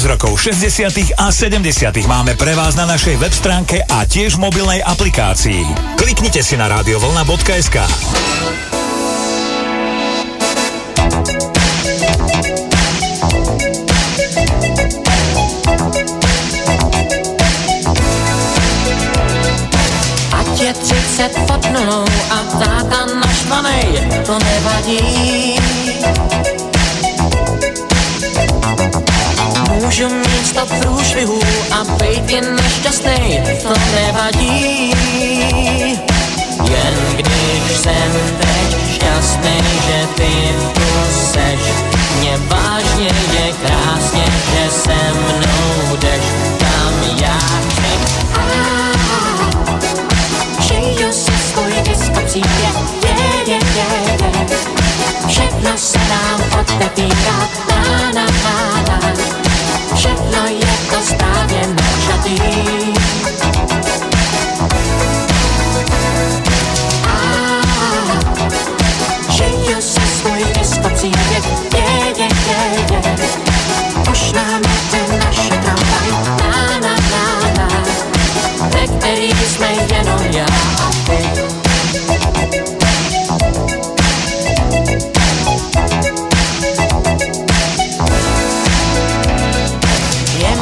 rokov 0.08 0.40
60. 0.40 1.20
a 1.20 1.28
70. 1.28 1.68
máme 2.08 2.40
pre 2.40 2.56
vás 2.56 2.80
na 2.80 2.88
našej 2.88 3.20
web 3.20 3.34
stránke 3.36 3.84
a 3.84 4.08
tiež 4.08 4.40
v 4.40 4.48
mobilnej 4.48 4.80
aplikácii. 4.80 5.68
Kliknite 6.00 6.40
si 6.40 6.56
na 6.56 6.72
radiovlna.sk. 6.72 7.76
Ať 20.32 20.48
je 20.56 20.72
30 20.72 21.52
pod 21.52 21.62
nulou 21.76 22.08
a 22.32 22.38
táta 22.56 23.02
naštvanej, 23.12 23.86
to 24.24 24.36
nevadí. 24.40 25.27
Průšvihů 30.82 31.40
a 31.72 31.84
být 31.84 32.30
jen 32.30 32.56
nešťastnej, 32.56 33.44
to 33.64 33.74
nevadí. 33.96 34.94
Jen 36.70 36.96
když 37.16 37.78
jsem 37.78 38.12
teď 38.40 38.94
šťastnej, 38.94 39.62
že 39.88 40.08
ty 40.16 40.32
tu 40.74 40.88
seš, 41.32 41.62
mě 42.20 42.38
vážně 42.38 43.10
je 43.34 43.54
krásně, 43.62 44.24
že 44.26 44.72
se 44.72 44.98
mnou 45.14 45.96
jdeš, 45.98 46.24
kam 46.60 46.94
já 47.22 47.38
chci. 47.70 47.94
Žiju 50.60 51.14
si 51.14 51.32
svůj 51.52 51.74
přijde, 52.26 52.72
je, 53.48 53.54
je. 53.54 53.88
Všechno 55.28 55.78
se 55.78 55.98
nám 55.98 56.42
otevírá, 56.60 57.50
jenom 79.98 80.20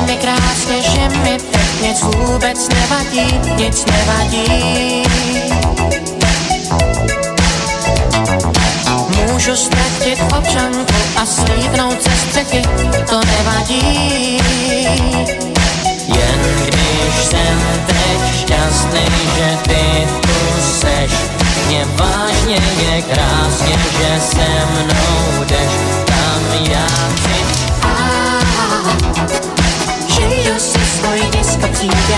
mi 0.05 0.17
krásně, 0.17 0.81
že 0.81 1.09
mi 1.09 1.37
vůbec 2.03 2.69
nevadí, 2.69 3.39
nic 3.57 3.85
nevadí. 3.85 5.03
Můžu 9.31 9.55
ztratit 9.55 10.19
občanku 10.37 10.93
a 11.15 11.25
slídnout 11.25 12.03
ze 12.03 12.11
střechy, 12.11 12.61
to 13.09 13.21
nevadí. 13.25 14.39
Jen 16.07 16.39
když 16.65 17.25
jsem 17.25 17.59
teď 17.85 18.39
šťastný, 18.39 19.05
že 19.37 19.57
ty 19.63 20.07
tu 20.21 20.61
seš, 20.79 21.11
mě 21.67 21.85
vážně 21.95 22.55
je 22.55 23.01
krásně, 23.01 23.75
že 23.97 24.21
se 24.21 24.47
mnou 24.71 25.43
jdeš, 25.45 25.71
tam 26.05 26.65
já 26.71 26.87
chci. 27.15 27.45
Žiju 30.13 30.59
si 30.59 30.79
svůj 30.97 31.21
disco 31.31 31.67
přijde, 31.71 32.17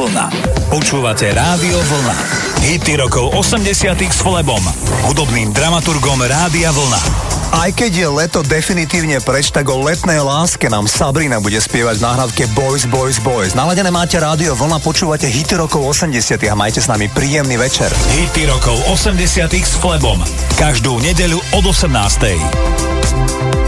Vlna. 0.00 0.32
Počúvate 0.72 1.28
Rádio 1.28 1.76
Vlna. 1.76 2.16
Hity 2.64 2.96
rokov 3.04 3.36
80 3.36 4.00
s 4.00 4.24
Flebom, 4.24 4.64
hudobným 5.04 5.52
dramaturgom 5.52 6.24
Rádia 6.24 6.72
Vlna. 6.72 7.28
Aj 7.52 7.68
keď 7.68 7.92
je 7.92 8.08
leto 8.08 8.40
definitívne 8.40 9.20
preč, 9.20 9.52
tak 9.52 9.68
o 9.68 9.76
letnej 9.76 10.24
láske 10.24 10.72
nám 10.72 10.88
Sabrina 10.88 11.36
bude 11.36 11.60
spievať 11.60 12.00
v 12.00 12.04
náhradke 12.08 12.48
Boys, 12.56 12.88
Boys, 12.88 13.20
Boys. 13.20 13.52
Naladené 13.52 13.92
máte 13.92 14.16
rádio, 14.16 14.56
vlna 14.56 14.80
počúvate 14.80 15.28
hity 15.28 15.60
rokov 15.60 15.84
80 15.92 16.16
a 16.48 16.56
majte 16.56 16.80
s 16.80 16.88
nami 16.88 17.12
príjemný 17.12 17.60
večer. 17.60 17.92
Hity 17.92 18.48
rokov 18.48 18.80
80 18.88 19.52
s 19.52 19.76
Flebom. 19.84 20.16
Každú 20.56 20.96
nedeľu 21.04 21.44
od 21.60 21.64
18. 21.76 23.59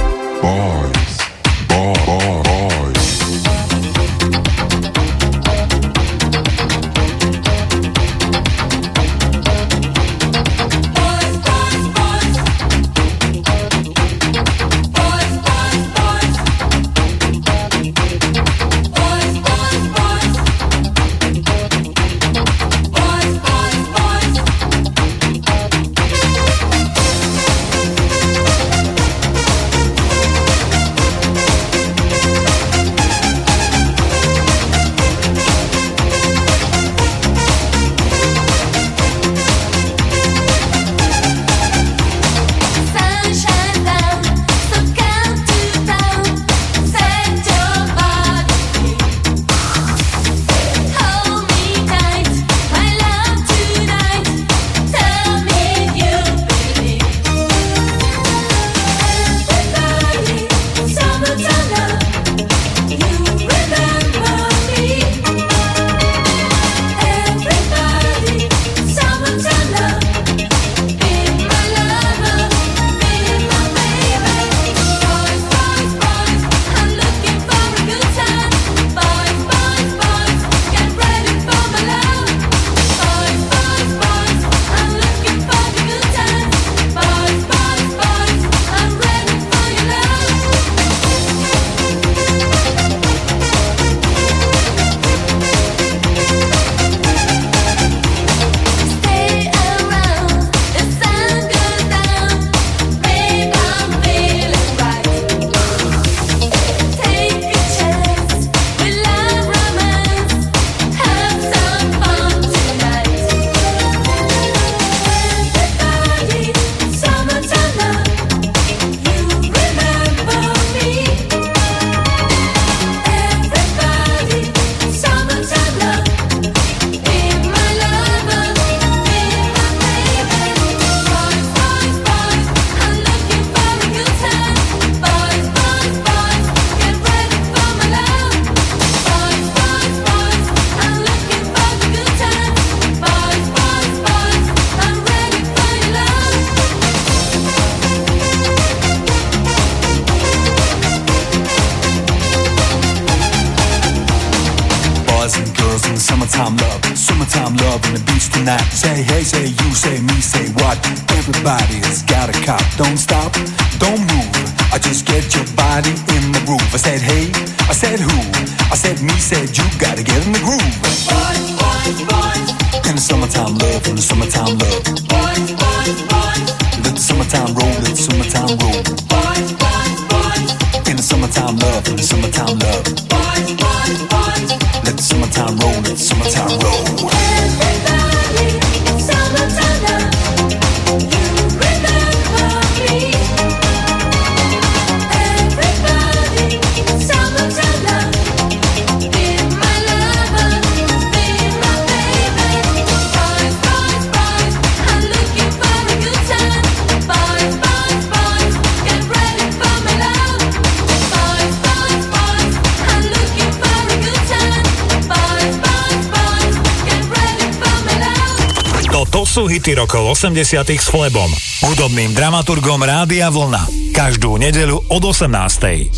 80 220.23 220.79
s 220.79 220.87
Flebom, 220.87 221.27
hudobným 221.67 222.15
dramaturgom 222.15 222.79
Rádia 222.79 223.27
Vlna. 223.27 223.67
Každú 223.91 224.39
nedeľu 224.39 224.79
od 224.87 225.03
18. 225.03 225.91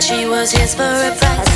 She 0.00 0.24
was 0.24 0.52
his 0.52 0.72
for 0.72 0.84
a 0.84 1.12
price. 1.18 1.55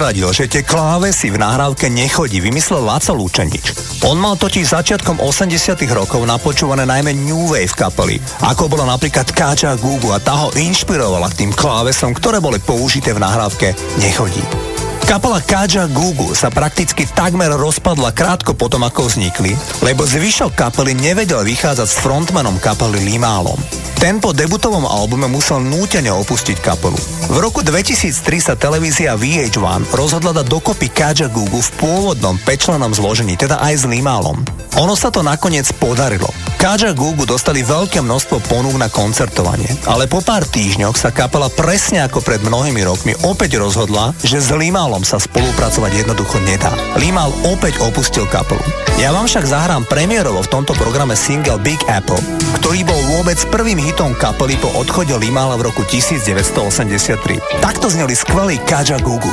Prezradil, 0.00 0.32
že 0.32 0.48
tie 0.48 0.64
klávesy 0.64 1.28
v 1.28 1.36
nahrávke 1.36 1.92
nechodí, 1.92 2.40
vymyslel 2.40 2.80
Láco 2.80 3.12
Lúčenič. 3.12 3.76
On 4.08 4.16
mal 4.16 4.32
totiž 4.32 4.72
začiatkom 4.72 5.20
80 5.20 5.76
rokov 5.92 6.24
napočúvané 6.24 6.88
najmä 6.88 7.12
New 7.12 7.52
Wave 7.52 7.76
kapely, 7.76 8.16
ako 8.40 8.72
bola 8.72 8.88
napríklad 8.88 9.28
Káča 9.28 9.76
Gugu 9.76 10.08
a 10.08 10.16
tá 10.16 10.40
ho 10.40 10.48
inšpirovala 10.56 11.28
k 11.36 11.44
tým 11.44 11.52
klávesom, 11.52 12.16
ktoré 12.16 12.40
boli 12.40 12.56
použité 12.64 13.12
v 13.12 13.20
nahrávke 13.20 13.76
Nechodí. 14.00 14.69
Kapela 15.10 15.42
Kaja 15.42 15.90
Gugu 15.90 16.38
sa 16.38 16.54
prakticky 16.54 17.02
takmer 17.02 17.50
rozpadla 17.58 18.14
krátko 18.14 18.54
potom, 18.54 18.86
ako 18.86 19.10
vznikli, 19.10 19.58
lebo 19.82 20.06
zvyšok 20.06 20.54
kapely 20.54 20.94
nevedel 20.94 21.42
vychádzať 21.42 21.88
s 21.90 21.98
frontmanom 21.98 22.62
kapely 22.62 23.02
Limálom. 23.02 23.58
Ten 23.98 24.22
po 24.22 24.30
debutovom 24.30 24.86
albume 24.86 25.26
musel 25.26 25.58
nútene 25.66 26.14
opustiť 26.14 26.62
kapelu. 26.62 26.94
V 27.26 27.36
roku 27.42 27.58
2003 27.66 28.22
sa 28.38 28.54
televízia 28.54 29.18
VH1 29.18 29.90
rozhodla 29.90 30.30
dať 30.30 30.46
dokopy 30.46 30.86
Kaja 30.94 31.26
Gugu 31.26 31.58
v 31.58 31.70
pôvodnom 31.82 32.38
pečlenom 32.46 32.94
zložení, 32.94 33.34
teda 33.34 33.58
aj 33.58 33.82
s 33.82 33.84
Limálom. 33.90 34.46
Ono 34.78 34.94
sa 34.94 35.10
to 35.10 35.26
nakoniec 35.26 35.66
podarilo. 35.76 36.30
Kaja 36.56 36.94
Gugu 36.96 37.26
dostali 37.28 37.60
veľké 37.60 38.00
množstvo 38.00 38.40
ponúk 38.48 38.78
na 38.78 38.86
koncertovanie, 38.86 39.68
ale 39.84 40.08
po 40.08 40.24
pár 40.24 40.46
týždňoch 40.48 40.96
sa 40.96 41.12
kapela 41.12 41.50
presne 41.52 42.00
ako 42.06 42.24
pred 42.24 42.40
mnohými 42.40 42.80
rokmi 42.86 43.12
opäť 43.26 43.60
rozhodla, 43.60 44.16
že 44.24 44.40
s 44.40 44.48
Limálom 44.48 44.99
sa 45.06 45.20
spolupracovať 45.20 46.04
jednoducho 46.04 46.40
nedá. 46.44 46.72
Limal 46.98 47.32
opäť 47.46 47.80
opustil 47.80 48.28
kapelu. 48.28 48.62
Ja 49.00 49.14
vám 49.14 49.30
však 49.30 49.48
zahrám 49.48 49.88
premiérovo 49.88 50.44
v 50.44 50.52
tomto 50.52 50.76
programe 50.76 51.16
single 51.16 51.60
Big 51.62 51.80
Apple, 51.88 52.20
ktorý 52.60 52.84
bol 52.84 53.00
vôbec 53.16 53.38
prvým 53.48 53.80
hitom 53.80 54.12
kapely 54.16 54.58
po 54.60 54.68
odchode 54.76 55.14
Limala 55.16 55.56
v 55.56 55.72
roku 55.72 55.86
1983. 55.86 57.62
Takto 57.62 57.86
zneli 57.88 58.12
skvelý 58.12 58.60
Kaja 58.66 59.00
Gugu. 59.00 59.32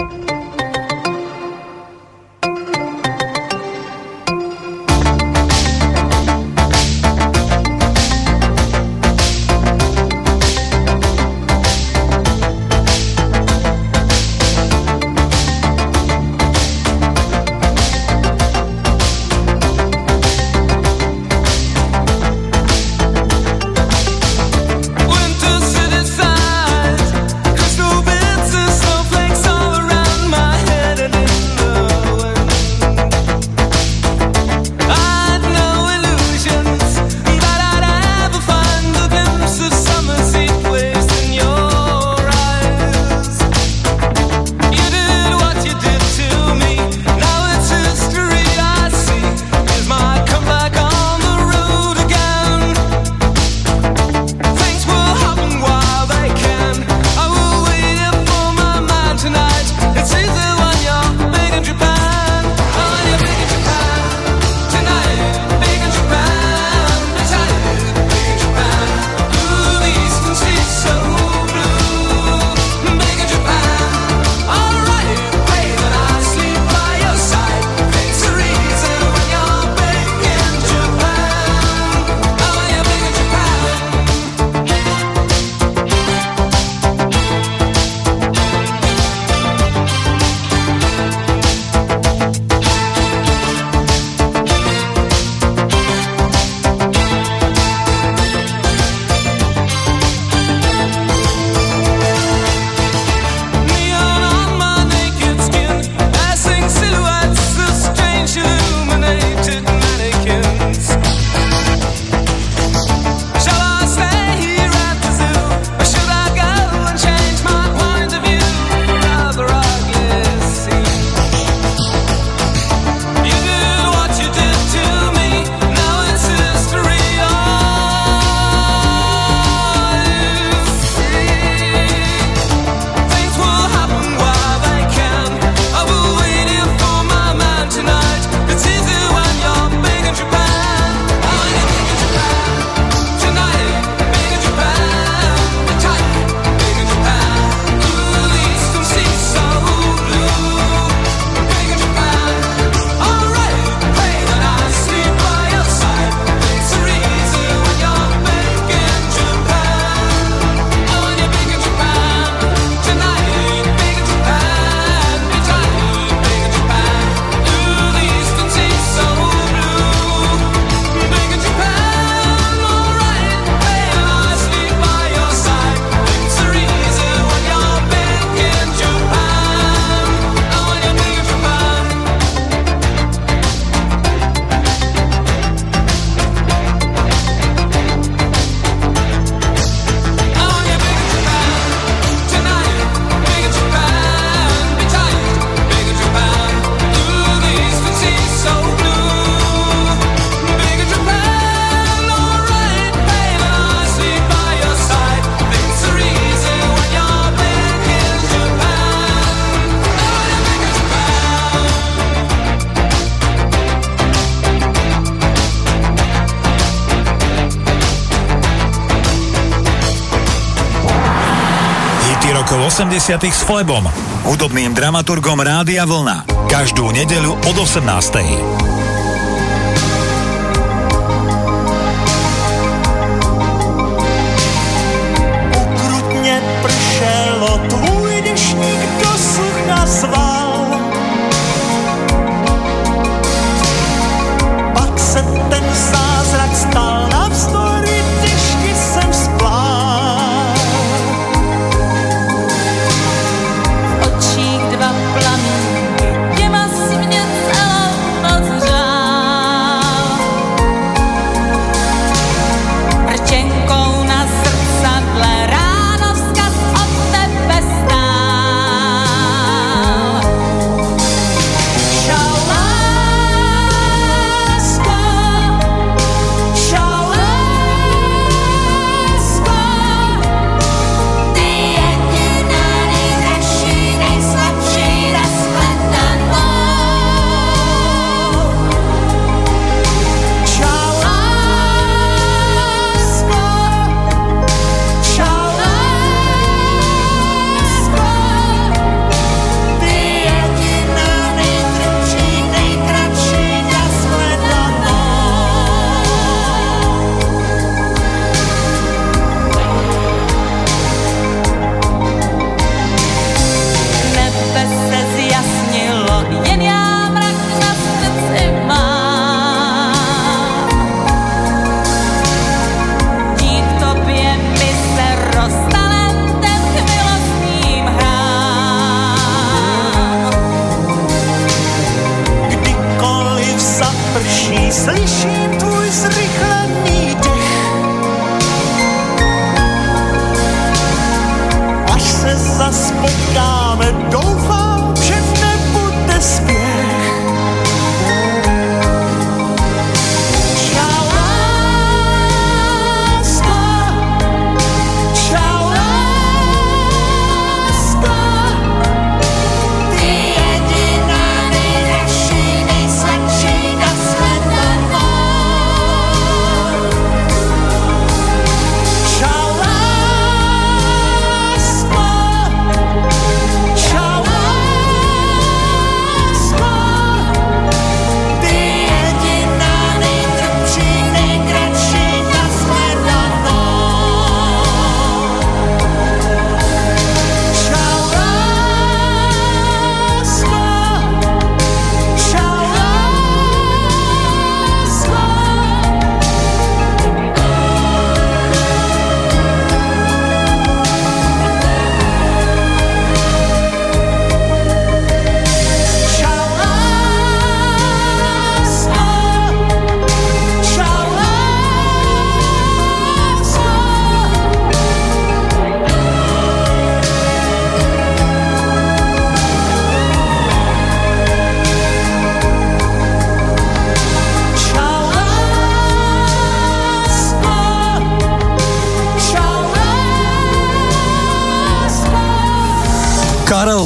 90. 223.01 223.33
s 223.33 223.41
Flebom, 223.41 223.81
hudobným 224.29 224.77
dramaturgom 224.77 225.41
Rádia 225.41 225.89
Vlna. 225.89 226.21
Každú 226.45 226.93
nedeľu 226.93 227.33
od 227.33 227.55
18. 227.57 228.70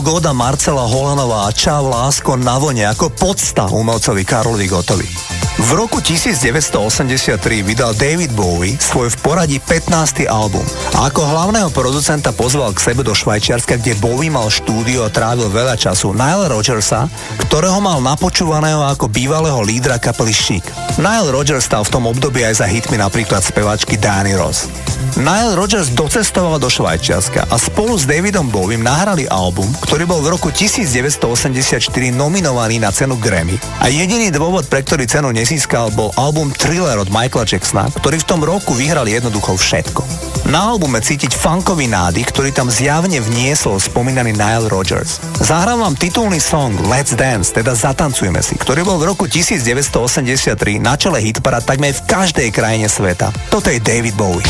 Goda, 0.06 0.38
Marcela 0.38 0.86
Holanová 0.86 1.50
a 1.50 1.52
Čau 1.52 1.90
Lásko 1.90 2.38
na 2.38 2.62
vone 2.62 2.86
ako 2.86 3.10
podsta 3.10 3.66
umelcovi 3.74 4.22
Karlovi 4.22 4.70
Gotovi. 4.70 5.10
V 5.58 5.70
roku 5.74 5.98
1983 5.98 7.42
vydal 7.66 7.98
David 7.98 8.30
Bowie 8.38 8.78
svoj 8.78 9.10
v 9.10 9.18
poradí 9.26 9.58
15. 9.58 10.30
album 10.30 10.62
a 10.94 11.10
ako 11.10 11.26
hlavného 11.26 11.74
producenta 11.74 12.30
pozval 12.30 12.78
k 12.78 12.86
sebe 12.86 13.02
do 13.02 13.18
Švajčiarska, 13.18 13.82
kde 13.82 13.98
Bowie 13.98 14.30
mal 14.30 14.46
štúdio 14.46 15.02
a 15.02 15.10
trávil 15.10 15.50
veľa 15.50 15.74
času 15.74 16.14
Nile 16.14 16.54
Rodgersa, 16.54 17.10
ktorého 17.50 17.82
mal 17.82 17.98
napočúvaného 17.98 18.86
ako 18.86 19.10
bývalého 19.10 19.58
lídra 19.66 19.98
kapely 19.98 20.38
Chic. 20.38 20.70
Nile 21.02 21.34
Rodgers 21.34 21.66
stal 21.66 21.82
v 21.82 21.98
tom 21.98 22.06
období 22.06 22.46
aj 22.46 22.62
za 22.62 22.70
hitmi 22.70 23.02
napríklad 23.02 23.42
spevačky 23.42 23.98
Danny 23.98 24.38
Ross. 24.38 24.70
Nile 25.16 25.56
Rodgers 25.56 25.96
docestoval 25.96 26.60
do 26.60 26.68
Švajčiarska 26.68 27.48
a 27.48 27.56
spolu 27.56 27.96
s 27.96 28.04
Davidom 28.04 28.52
Bowiem 28.52 28.84
nahrali 28.84 29.24
album, 29.32 29.72
ktorý 29.88 30.04
bol 30.04 30.20
v 30.20 30.36
roku 30.36 30.52
1984 30.52 31.88
nominovaný 32.12 32.84
na 32.84 32.92
cenu 32.92 33.16
Grammy 33.16 33.56
a 33.80 33.88
jediný 33.88 34.28
dôvod, 34.28 34.68
pre 34.68 34.84
ktorý 34.84 35.08
cenu 35.08 35.32
nezískal, 35.32 35.96
bol 35.96 36.12
album 36.20 36.52
Thriller 36.52 37.00
od 37.00 37.08
Michaela 37.08 37.48
Jacksona, 37.48 37.88
ktorý 37.96 38.20
v 38.20 38.28
tom 38.28 38.44
roku 38.44 38.76
vyhral 38.76 39.08
jednoducho 39.08 39.56
všetko. 39.56 40.25
Na 40.46 40.70
albume 40.70 41.02
cítiť 41.02 41.34
funkový 41.34 41.90
nádych, 41.90 42.30
ktorý 42.30 42.54
tam 42.54 42.70
zjavne 42.70 43.18
vniesol 43.18 43.82
spomínaný 43.82 44.38
Nile 44.38 44.70
Rodgers. 44.70 45.18
Zahrám 45.42 45.82
vám 45.82 45.98
titulný 45.98 46.38
song 46.38 46.78
Let's 46.86 47.18
Dance, 47.18 47.50
teda 47.50 47.74
Zatancujeme 47.74 48.46
si, 48.46 48.54
ktorý 48.54 48.86
bol 48.86 49.02
v 49.02 49.10
roku 49.10 49.26
1983 49.26 50.54
na 50.78 50.94
čele 51.02 51.18
hitparad 51.18 51.66
takmer 51.66 51.98
v 51.98 52.06
každej 52.06 52.54
krajine 52.54 52.86
sveta. 52.86 53.34
Toto 53.50 53.74
je 53.74 53.82
David 53.82 54.14
Bowie. 54.14 54.46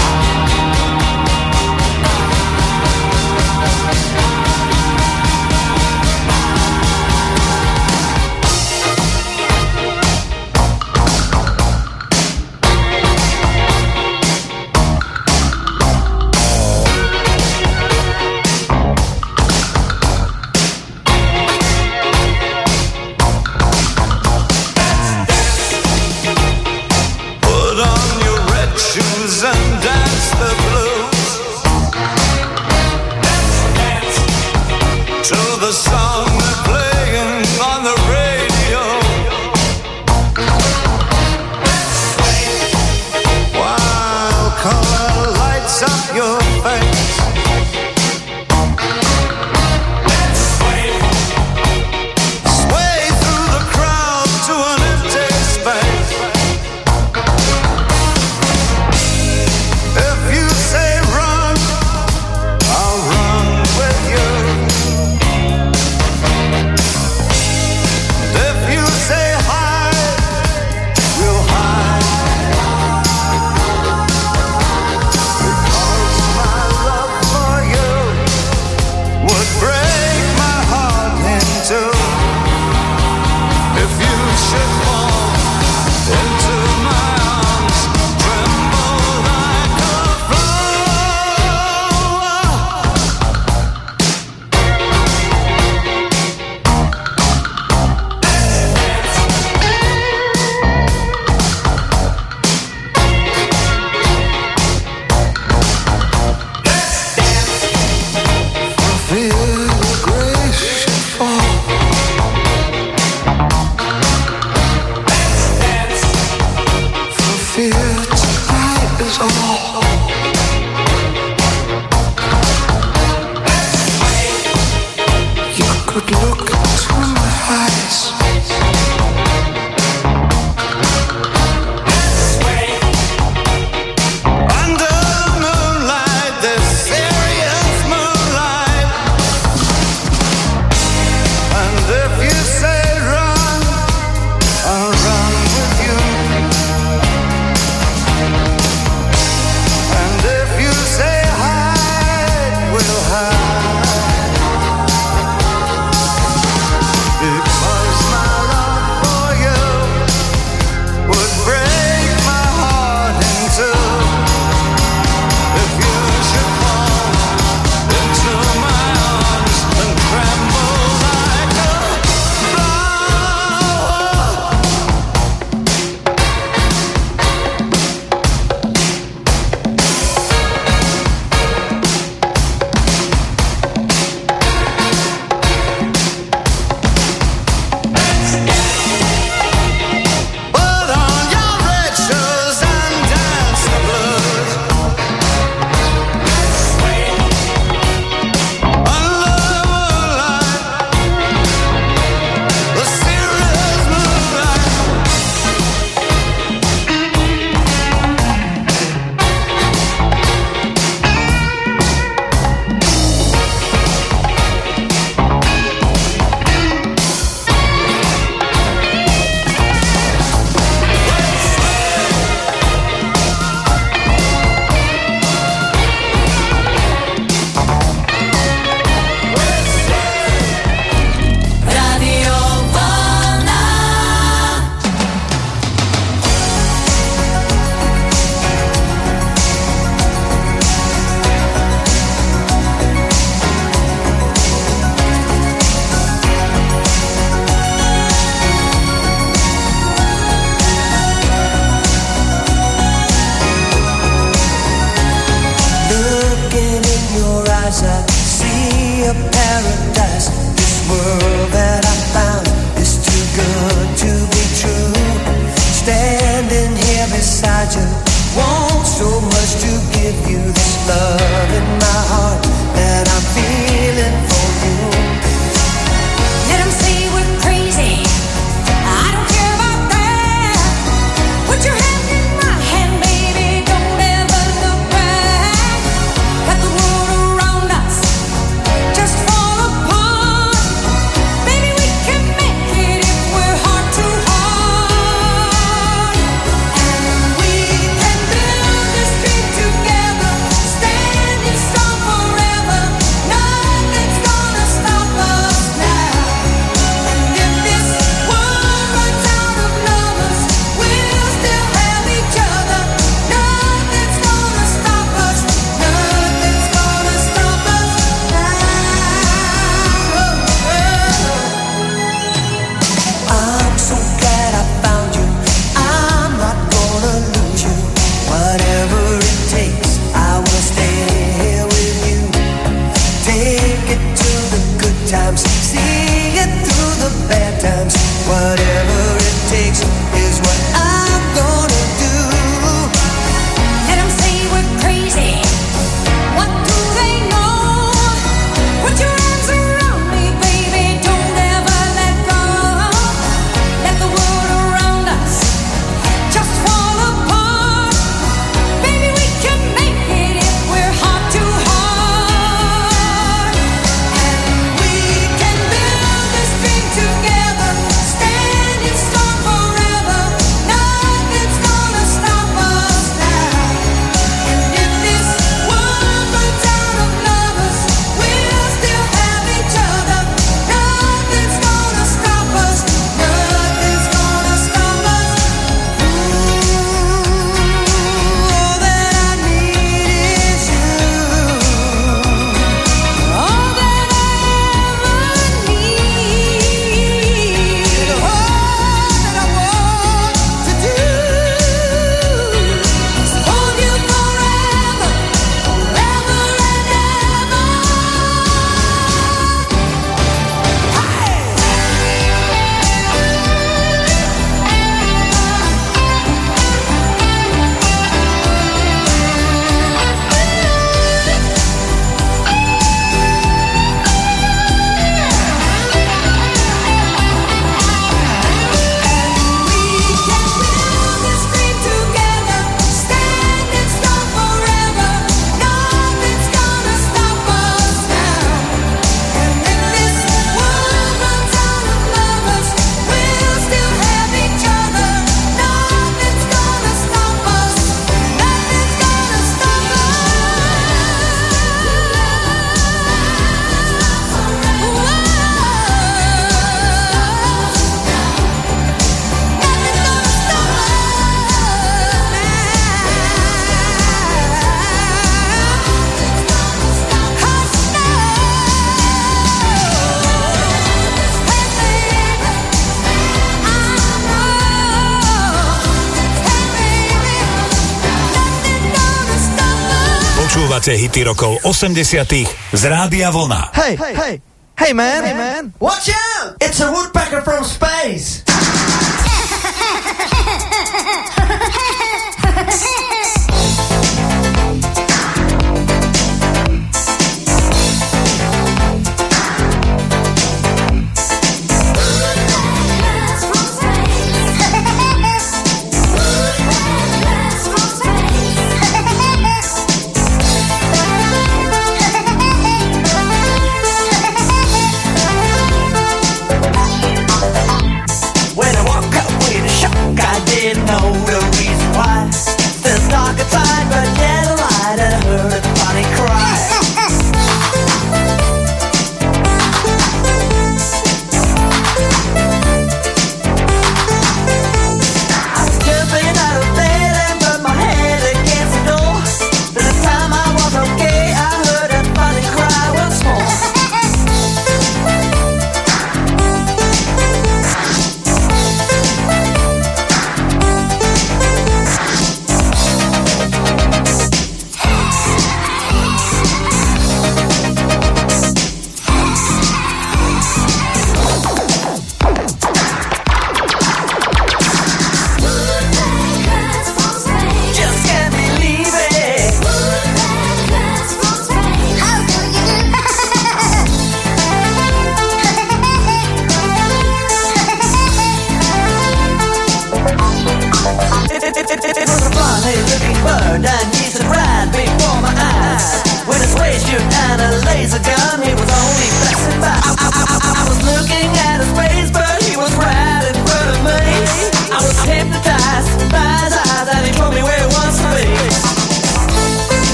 Počúvate 480.85 481.01
hity 481.01 481.21
rokov 481.25 481.53
80 481.65 482.45
z 482.77 482.83
Rádia 482.85 483.33
Vlna. 483.33 483.73
Hey, 483.73 483.97
hey, 483.97 484.13
hey, 484.13 484.33
hey 484.77 484.93
man, 484.93 485.25
hey 485.25 485.33
man, 485.33 485.73
watch 485.81 486.13
out! 486.13 486.61
It's 486.61 486.77
a 486.77 486.93
woodpecker 486.93 487.41
from 487.41 487.65
space. 487.65 487.94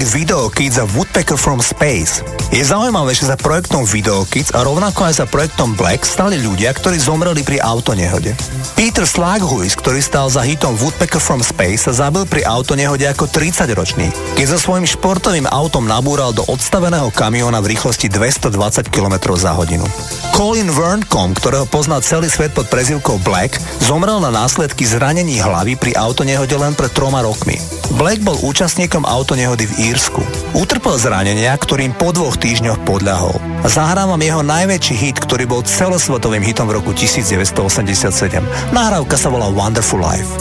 Projekt 0.00 0.16
Video 0.16 0.48
Kids 0.48 0.78
a 0.80 0.88
Woodpecker 0.96 1.36
from 1.36 1.60
Space. 1.60 2.24
Je 2.48 2.64
zaujímavé, 2.64 3.12
že 3.12 3.28
za 3.28 3.36
projektom 3.36 3.84
Video 3.84 4.24
Kids 4.24 4.48
a 4.56 4.64
rovnako 4.64 5.04
aj 5.04 5.20
za 5.20 5.26
projektom 5.28 5.76
Black 5.76 6.08
stali 6.08 6.40
ľudia, 6.40 6.72
ktorí 6.72 6.96
zomreli 6.96 7.44
pri 7.44 7.60
autonehode. 7.60 8.32
Peter 8.80 9.04
Slaghuis, 9.04 9.76
ktorý 9.76 10.00
stal 10.00 10.32
za 10.32 10.40
hitom 10.40 10.72
Woodpecker 10.80 11.20
from 11.20 11.44
Space, 11.44 11.84
sa 11.84 11.92
zabil 11.92 12.24
pri 12.24 12.48
autonehode 12.48 13.04
ako 13.04 13.28
30-ročný, 13.28 14.08
keď 14.40 14.56
so 14.56 14.72
svojím 14.72 14.88
športovým 14.88 15.44
autom 15.44 15.84
nabúral 15.84 16.32
do 16.32 16.48
odstaveného 16.48 17.12
kamióna 17.12 17.60
v 17.60 17.76
rýchlosti 17.76 18.08
220 18.08 18.88
km 18.88 19.36
za 19.36 19.52
hodinu. 19.52 19.84
Colin 20.40 20.72
Verncom, 20.72 21.36
ktorého 21.36 21.68
pozná 21.68 22.00
celý 22.00 22.32
svet 22.32 22.56
pod 22.56 22.64
prezivkou 22.72 23.20
Black, 23.20 23.60
zomrel 23.84 24.24
na 24.24 24.32
následky 24.32 24.88
zranení 24.88 25.36
hlavy 25.36 25.76
pri 25.76 25.92
autonehode 25.92 26.56
len 26.56 26.72
pred 26.72 26.88
troma 26.96 27.20
rokmi. 27.20 27.60
Black 28.00 28.24
bol 28.24 28.40
účastníkom 28.40 29.04
autonehody 29.04 29.68
v 29.68 29.92
Írsku. 29.92 30.24
Utrpel 30.56 30.96
zranenia, 30.96 31.52
ktorým 31.60 31.92
po 31.92 32.16
dvoch 32.16 32.40
týždňoch 32.40 32.88
podľahol. 32.88 33.36
A 33.60 33.68
zahrávam 33.68 34.16
jeho 34.16 34.40
najväčší 34.40 34.96
hit, 34.96 35.20
ktorý 35.20 35.44
bol 35.44 35.60
celosvetovým 35.60 36.40
hitom 36.40 36.72
v 36.72 36.80
roku 36.80 36.96
1987. 36.96 38.40
Nahrávka 38.72 39.20
sa 39.20 39.28
volá 39.28 39.52
Wonderful 39.52 40.00
Life. 40.00 40.40